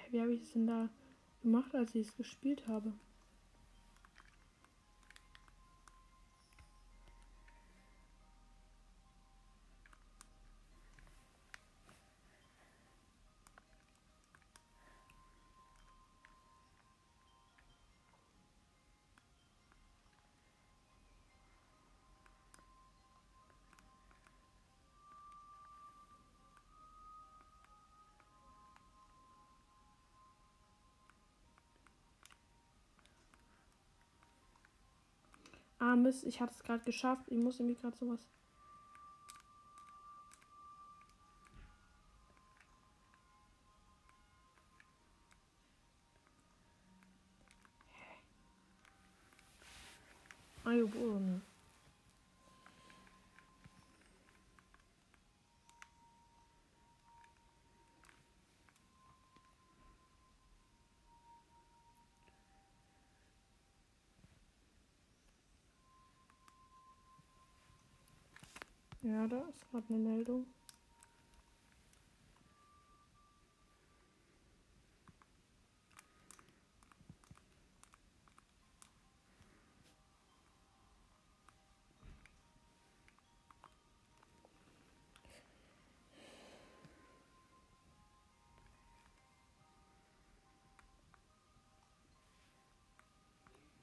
[0.10, 0.88] Wie habe ich es denn da
[1.42, 2.94] gemacht, als ich es gespielt habe?
[35.94, 37.26] Ah, Mist, ich hatte es gerade geschafft.
[37.28, 38.20] Ich muss irgendwie gerade sowas.
[50.66, 51.42] Eingeborene.
[69.04, 70.46] Ja, da ist gerade eine Meldung.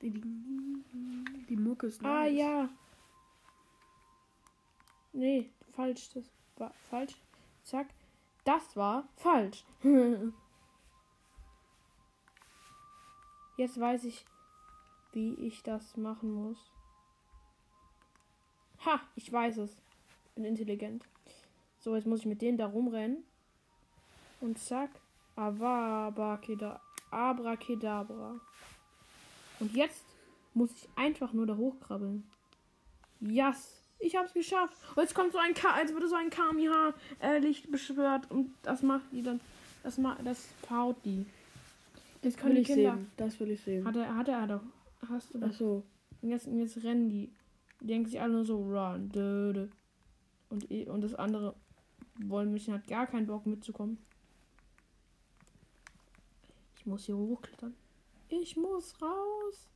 [0.01, 2.39] Die, Mucke ist Ah nice.
[2.39, 2.68] ja.
[5.13, 6.11] Nee, falsch.
[6.15, 6.25] Das
[6.57, 7.17] war falsch.
[7.63, 7.89] Zack.
[8.45, 9.65] Das war falsch.
[13.57, 14.25] Jetzt weiß ich,
[15.13, 16.59] wie ich das machen muss.
[18.87, 19.77] Ha, ich weiß es.
[20.35, 21.07] Bin intelligent.
[21.79, 23.25] So, jetzt muss ich mit denen da rumrennen.
[24.41, 24.91] Und zack.
[25.37, 26.81] Avabakeda.
[27.11, 28.41] Abracadabra.
[29.59, 30.07] Und jetzt
[30.55, 32.27] muss ich einfach nur da hochkrabbeln.
[33.21, 33.80] Yes!
[34.01, 34.75] Ich hab's geschafft.
[34.97, 38.31] Und jetzt kommt so ein K, als würde so ein Kamiha-Licht beschwört.
[38.31, 39.41] Und das macht die dann.
[39.83, 40.27] Das macht.
[40.27, 41.27] Das haut die.
[42.23, 42.95] Das die ich Kinder.
[42.95, 43.11] sehen.
[43.17, 43.87] Das will ich sehen.
[43.87, 44.63] Hat er, hat er doch.
[45.09, 45.49] Hast du doch.
[45.49, 45.85] Achso.
[46.23, 47.31] Und jetzt, und jetzt rennen die.
[47.81, 49.09] Die denken sich alle nur so, run.
[49.11, 49.69] Dö, dö.
[50.51, 51.55] Und, eh- und das andere
[52.17, 53.99] Wollmädchen hat gar keinen Bock mitzukommen.
[56.77, 57.75] Ich muss hier hochklettern.
[58.29, 59.69] Ich muss raus.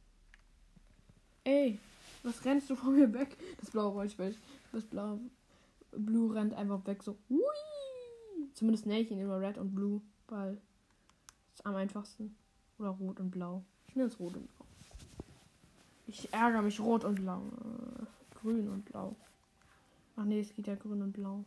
[1.44, 1.78] Ey,
[2.24, 3.36] was rennst du von mir weg?
[3.60, 4.36] Das blaue Wollschwäch.
[4.72, 5.20] Das blaue
[5.92, 7.16] Blue rennt einfach weg so.
[7.28, 7.38] Hui.
[8.54, 10.60] Zumindest nenne ich ihn immer Red und Blue, weil
[11.52, 12.34] ist am einfachsten.
[12.78, 13.64] Oder Rot und Blau.
[13.86, 14.64] Ich nenne es Rot und Blau.
[16.06, 17.40] Ich ärgere mich rot und blau.
[17.40, 19.16] Äh, grün und blau.
[20.16, 21.44] Ach nee, es geht ja grün und blau.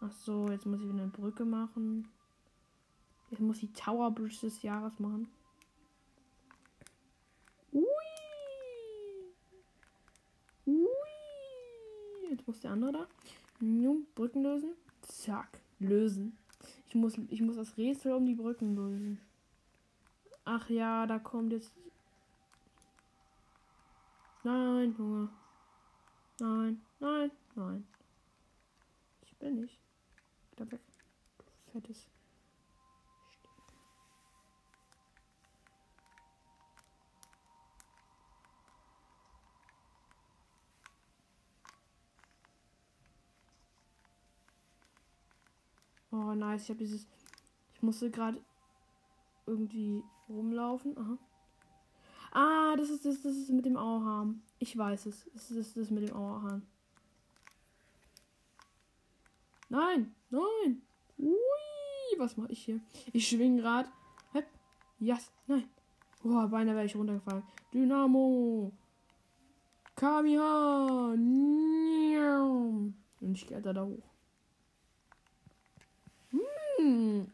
[0.00, 2.08] Ach so, jetzt muss ich wieder eine Brücke machen.
[3.30, 5.28] Jetzt muss ich die Tower Bridge des Jahres machen.
[7.72, 7.84] Ui.
[10.66, 10.86] Ui.
[12.30, 13.06] Jetzt muss der andere da.
[13.58, 14.70] Num, Brücken lösen.
[15.02, 15.60] Zack.
[15.78, 16.36] Lösen.
[16.88, 19.20] Ich muss, ich muss das Rätsel um die Brücken lösen.
[20.44, 21.72] Ach ja, da kommt jetzt
[24.42, 25.28] Nein, Junge.
[26.38, 27.86] Nein, nein, nein.
[29.22, 29.78] Ich bin nicht.
[30.56, 30.80] Da weg.
[31.72, 32.06] Fettes.
[46.10, 46.64] Oh, nice.
[46.64, 47.06] Ich habe dieses.
[47.74, 48.40] Ich musste gerade
[49.46, 50.96] irgendwie rumlaufen.
[50.98, 51.18] Aha.
[52.32, 54.42] Ah, das ist das, das ist mit dem Auerhahn.
[54.58, 55.28] Ich weiß es.
[55.32, 56.66] Das ist das mit dem Auerhahn.
[59.68, 60.82] Nein, nein.
[61.18, 62.80] Ui, was mache ich hier?
[63.12, 63.88] Ich schwinge gerade.
[64.32, 64.46] Hep.
[64.98, 65.68] Yes, nein.
[66.24, 67.42] Oh, beinahe wäre ich runtergefallen.
[67.72, 68.72] Dynamo.
[69.96, 71.14] Kamiha.
[73.20, 74.02] Und ich kletter da hoch.
[76.30, 77.30] Hm.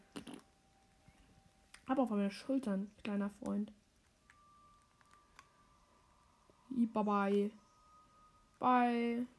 [1.87, 3.73] Aber auf meine Schultern, kleiner Freund.
[6.69, 7.51] Bye bye.
[8.59, 9.27] Bye.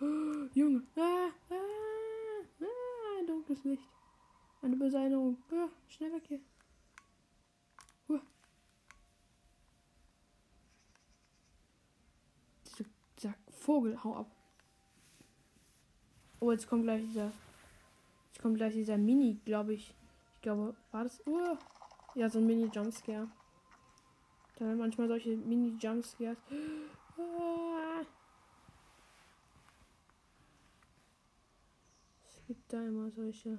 [0.00, 0.82] Oh, Junge.
[0.96, 1.54] Ah, ah,
[2.60, 3.88] ah, ein dunkles Licht.
[4.60, 5.38] Eine böse Erinnerung.
[5.52, 6.40] Ah, schnell weg hier.
[8.08, 8.20] Huh.
[12.64, 12.86] Zack,
[13.16, 14.30] zack, Vogel, hau ab.
[16.40, 17.32] Oh, jetzt kommt gleich dieser.
[18.26, 19.94] Jetzt kommt gleich dieser Mini, glaube ich.
[20.44, 21.26] Ich glaube, war das.
[21.26, 21.56] Oh.
[22.14, 23.26] Ja, so ein Mini-Jumpscare.
[24.56, 26.36] Da haben manchmal solche Mini-Jumpscares.
[27.16, 28.02] Ah.
[32.28, 33.58] Es gibt da immer solche.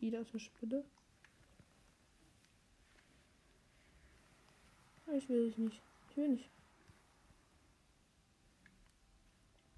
[0.00, 0.84] Ida eine Spinne.
[5.12, 5.82] Ich will dich nicht.
[6.18, 6.50] Ich nicht.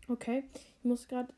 [0.07, 1.35] Okay, ich muss gerade.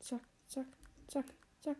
[0.00, 0.66] Zack, zack,
[1.06, 1.26] zack,
[1.62, 1.76] zack.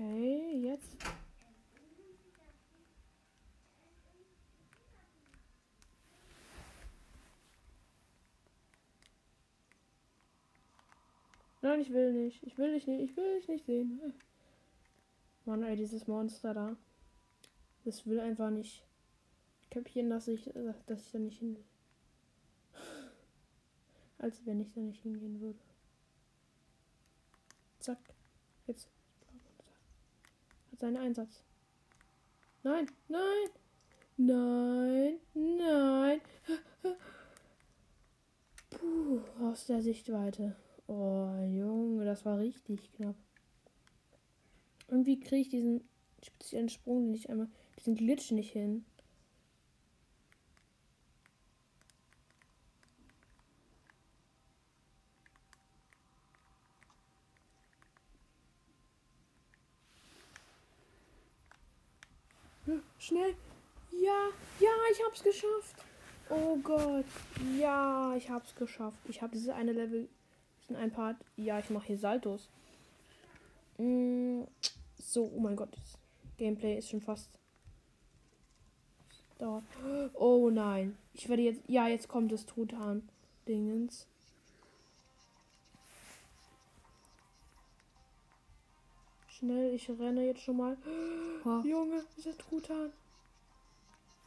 [0.00, 0.96] Okay, jetzt.
[11.70, 12.42] Nein, ich will nicht.
[12.42, 13.00] Ich will dich nicht.
[13.00, 14.00] Ich will dich nicht sehen.
[15.44, 16.76] Mann, ey, dieses Monster da.
[17.84, 18.82] Das will einfach nicht
[19.70, 20.50] kapieren, dass ich,
[20.86, 21.64] dass ich da nicht hin will.
[24.18, 25.60] Als wenn ich da nicht hingehen würde.
[27.78, 28.00] Zack.
[28.66, 28.88] Jetzt.
[30.72, 31.44] Hat seinen Einsatz.
[32.64, 33.48] Nein, nein,
[34.16, 36.20] nein, nein.
[38.70, 40.56] Puh, aus der Sichtweite.
[40.92, 43.14] Oh, Junge, das war richtig knapp.
[44.88, 45.88] Irgendwie kriege ich diesen
[46.20, 47.46] speziellen Sprung nicht einmal,
[47.78, 48.84] diesen Glitch nicht hin.
[62.98, 63.36] Schnell.
[63.92, 64.28] Ja,
[64.58, 65.84] ja, ich hab's geschafft.
[66.30, 67.04] Oh Gott.
[67.56, 68.98] Ja, ich hab's geschafft.
[69.08, 70.08] Ich habe dieses eine Level,
[70.70, 71.16] diesen ein Part.
[71.36, 72.48] Ja, ich mache hier Saltos.
[73.78, 74.42] Mm,
[74.98, 75.72] so, oh mein Gott.
[75.72, 75.98] Das
[76.38, 77.28] Gameplay ist schon fast.
[79.38, 79.64] Dauert.
[80.14, 80.96] Oh nein.
[81.14, 81.62] Ich werde jetzt.
[81.66, 84.06] Ja, jetzt kommt das Truthahn-Dingens.
[89.28, 90.76] Schnell, ich renne jetzt schon mal.
[91.44, 91.62] Ha.
[91.64, 92.92] Junge, dieser Truthahn.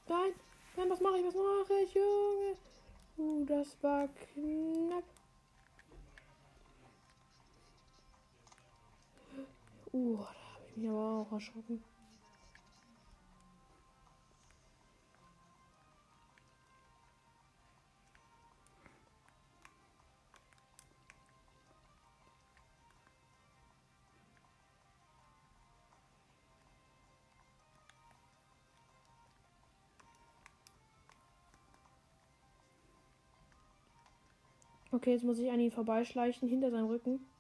[0.10, 0.32] Nein,
[0.76, 2.58] nein, was mache ich, was mache ich, Junge?
[3.16, 5.04] Uh, das war knapp.
[9.94, 10.26] Uh, da
[10.56, 11.84] habe ich mich aber auch erschrocken.
[34.91, 37.32] Okay, jetzt muss ich an ihn vorbeischleichen, hinter seinem Rücken.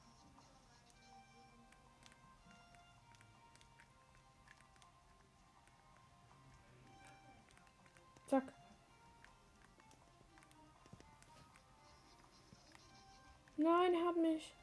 [13.93, 14.55] Nein, er mich.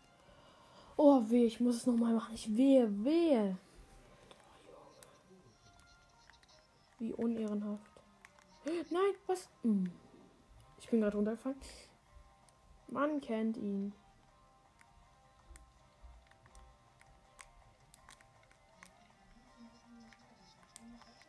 [0.96, 2.34] Oh, weh, ich muss es nochmal machen.
[2.34, 3.56] Ich wehe, wehe.
[6.98, 7.92] Wie unehrenhaft.
[8.90, 9.48] Nein, was?
[9.62, 9.90] Hm.
[10.80, 11.60] Ich bin gerade runtergefallen.
[12.88, 13.94] Man kennt ihn.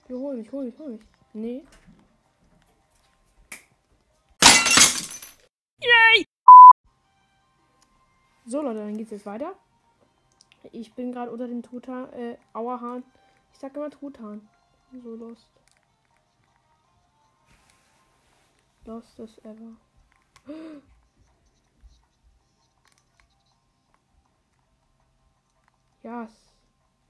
[0.08, 1.02] Ja, hol mich, hol mich, hol mich.
[1.34, 1.64] Nee.
[5.80, 6.31] Yay!
[8.46, 9.56] So Leute, dann geht's jetzt weiter.
[10.72, 13.04] Ich bin gerade unter dem Truthahn, äh, Auerhahn.
[13.54, 14.48] Ich sag immer Truthahn.
[15.04, 15.48] So lost.
[18.86, 19.76] Lost as ever.
[26.04, 26.34] Ja, es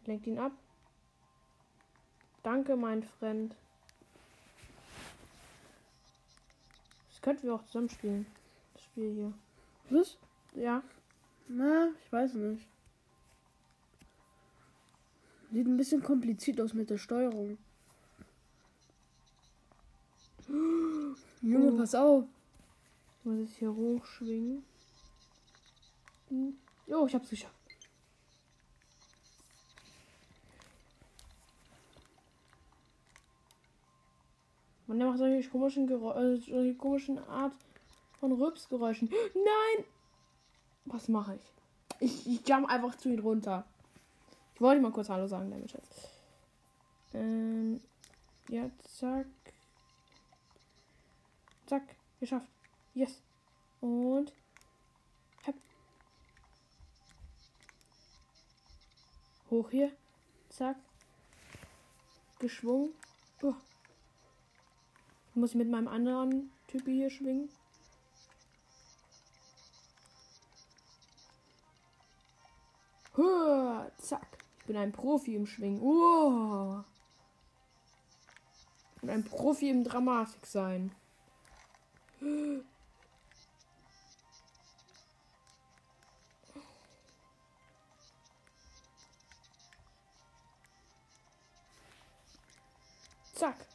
[0.05, 0.51] lenkt ihn ab.
[2.43, 3.55] Danke, mein Freund.
[7.09, 8.25] Das könnten wir auch zusammen spielen.
[8.73, 9.33] Das Spiel hier.
[9.89, 10.17] Was?
[10.55, 10.83] Ja.
[11.53, 12.65] Na, ich weiß nicht.
[15.51, 17.57] Sieht ein bisschen kompliziert aus mit der Steuerung.
[21.41, 21.77] Junge, Oh.
[21.77, 22.23] pass auf.
[23.19, 24.63] Ich muss jetzt hier hochschwingen.
[26.29, 26.57] Hm.
[26.87, 27.55] Jo, ich hab's geschafft.
[34.87, 37.53] Man der macht solche komischen Geräusche, äh, solche komischen Art
[38.19, 39.09] von Rülpsgeräuschen.
[39.33, 39.85] Nein!
[40.85, 41.41] Was mache ich?
[41.99, 43.65] Ich, ich jump einfach zu ihm runter.
[44.55, 46.07] Ich wollte mal kurz Hallo sagen, damit Schatz.
[47.13, 47.81] Ähm,
[48.49, 49.27] ja, zack.
[51.67, 51.83] Zack,
[52.19, 52.47] geschafft.
[52.93, 53.21] Yes.
[53.79, 54.33] Und.
[55.43, 55.55] Hep.
[59.49, 59.91] Hoch hier.
[60.49, 60.77] Zack.
[62.39, 62.89] Geschwungen.
[63.41, 63.53] Oh.
[65.33, 67.49] Muss ich mit meinem anderen Typi hier schwingen?
[73.13, 74.37] Zack.
[74.59, 75.81] Ich bin ein Profi im Schwingen.
[75.81, 76.83] Oh.
[79.01, 80.95] Bin ein Profi im Dramatik sein.
[93.33, 93.65] Zack.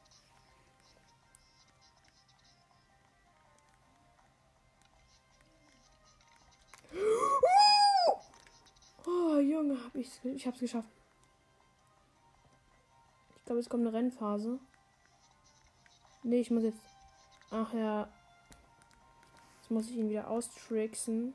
[9.09, 10.91] Oh, Junge, hab ich's, ich hab's geschafft.
[13.37, 14.59] Ich glaube, es kommt eine Rennphase.
[16.25, 16.81] Nee, ich muss jetzt.
[17.53, 18.09] Ach ja.
[19.59, 21.35] Jetzt muss ich ihn wieder austricksen.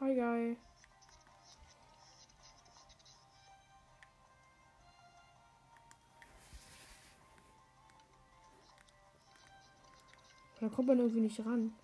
[0.00, 0.56] Hi, geil.
[10.60, 11.74] Da kommt man irgendwie nicht ran.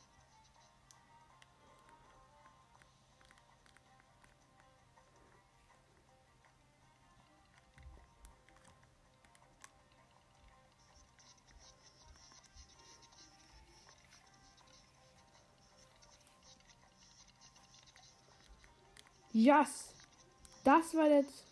[19.39, 19.95] Yes.
[20.65, 21.45] Das war jetzt.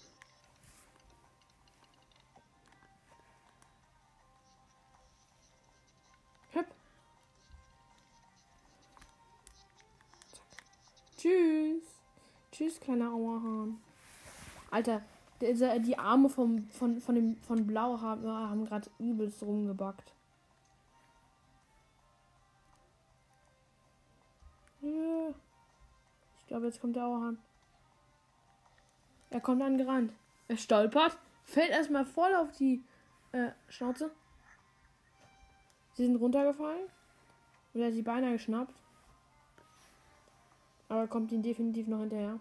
[6.50, 6.66] Hüpp.
[11.16, 11.84] Tschüss.
[12.50, 13.80] Tschüss, kleiner Auerhahn.
[14.72, 15.02] Alter,
[15.40, 20.12] dieser, die Arme vom, von, von, dem, von Blau haben, haben gerade übelst rumgebackt.
[24.80, 25.28] Ja.
[26.40, 27.38] Ich glaube, jetzt kommt der Auerhahn.
[29.30, 30.12] Er kommt angerannt.
[30.48, 32.82] Er stolpert, fällt erstmal voll auf die
[33.32, 34.10] äh, Schnauze.
[35.94, 36.84] Sie sind runtergefallen.
[37.74, 38.74] Und er hat sie beinahe geschnappt.
[40.88, 42.38] Aber kommt ihn definitiv noch hinterher.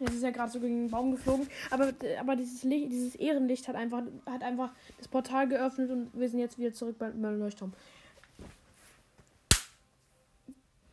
[0.00, 1.46] Jetzt ist er gerade so gegen den Baum geflogen.
[1.70, 6.28] Aber, aber dieses Licht, dieses Ehrenlicht hat einfach, hat einfach das Portal geöffnet und wir
[6.28, 7.72] sind jetzt wieder zurück beim, beim Leuchtturm.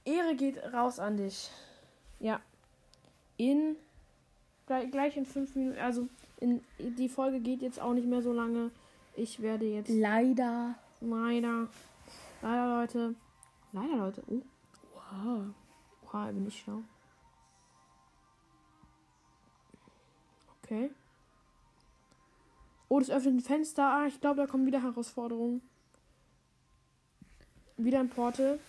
[0.03, 1.49] Ehre geht raus an dich.
[2.19, 2.41] Ja.
[3.37, 3.75] In
[4.65, 5.79] gleich, gleich in fünf Minuten.
[5.79, 6.07] Also
[6.39, 8.71] in die Folge geht jetzt auch nicht mehr so lange.
[9.15, 9.89] Ich werde jetzt.
[9.89, 10.75] Leider.
[11.01, 11.67] Leider.
[12.41, 13.15] Leider, Leute.
[13.71, 14.23] Leider, Leute.
[14.27, 14.41] Oh.
[14.93, 15.45] Wow.
[16.11, 16.83] Wow, bin ich schlau.
[20.67, 20.91] Okay.
[22.89, 23.83] Oh, das öffnet ein Fenster.
[23.83, 25.61] Ah, ich glaube, da kommen wieder Herausforderungen.
[27.77, 28.59] Wieder ein Portal.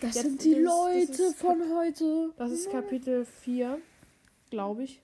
[0.00, 2.32] Das Jetzt sind die ist- Leute von heute.
[2.36, 3.80] Das ist Kapitel 4,
[4.50, 5.00] glaube ich.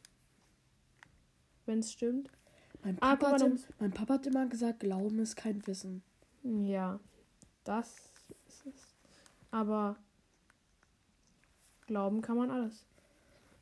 [1.67, 2.31] Wenn es stimmt.
[2.85, 6.03] Mein Ah, Papa, mal, hat, im- mein Papa hat immer gesagt, Glauben ist kein Wissen.
[6.45, 7.01] Ja,
[7.65, 7.97] das
[8.47, 8.95] ist es.
[9.51, 9.97] Aber
[11.87, 12.85] glauben kann man alles.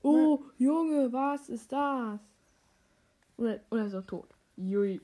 [0.03, 2.21] Oh, Junge, was ist das?
[3.37, 4.29] Oder, oder so tot.
[4.57, 5.01] Jui.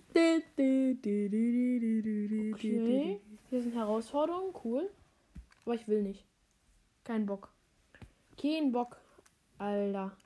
[2.55, 3.21] Okay,
[3.51, 4.91] hier sind Herausforderungen, cool.
[5.65, 6.25] Aber ich will nicht.
[7.05, 7.51] Kein Bock.
[8.41, 8.97] Kein Bock.
[9.59, 10.17] Alter.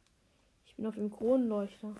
[0.64, 1.94] Ich bin auf dem Kronleuchter.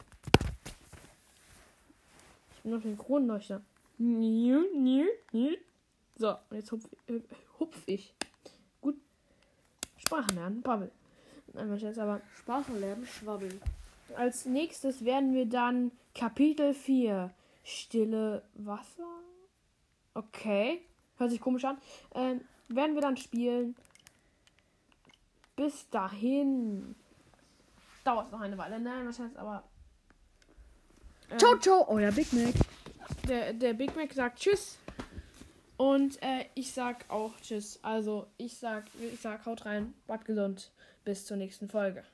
[2.54, 3.62] Ich bin auf dem Kronleuchter.
[6.16, 7.20] So, jetzt hupf, äh,
[7.58, 8.14] hupf ich.
[8.80, 8.96] Gut.
[9.96, 10.90] Sprachen lernen, Babbel.
[11.52, 13.60] Nein, mein Scherz, aber Sprache lernen, schwabbeln.
[14.14, 17.30] Als nächstes werden wir dann Kapitel 4.
[17.64, 19.20] Stille Wasser?
[20.14, 20.80] Okay.
[21.18, 21.78] Hört sich komisch an.
[22.14, 23.74] Ähm, werden wir dann spielen.
[25.56, 26.94] Bis dahin.
[28.04, 28.78] Dauert noch eine Weile.
[28.78, 29.64] Nein, was heißt aber.
[31.30, 32.54] ähm, Ciao, ciao, euer Big Mac.
[33.28, 34.78] Der, der Big Mac sagt Tschüss.
[35.76, 37.78] Und äh, ich sag auch Tschüss.
[37.82, 40.70] Also ich sag, ich sag, haut rein, bleibt gesund.
[41.04, 42.04] Bis zur nächsten Folge.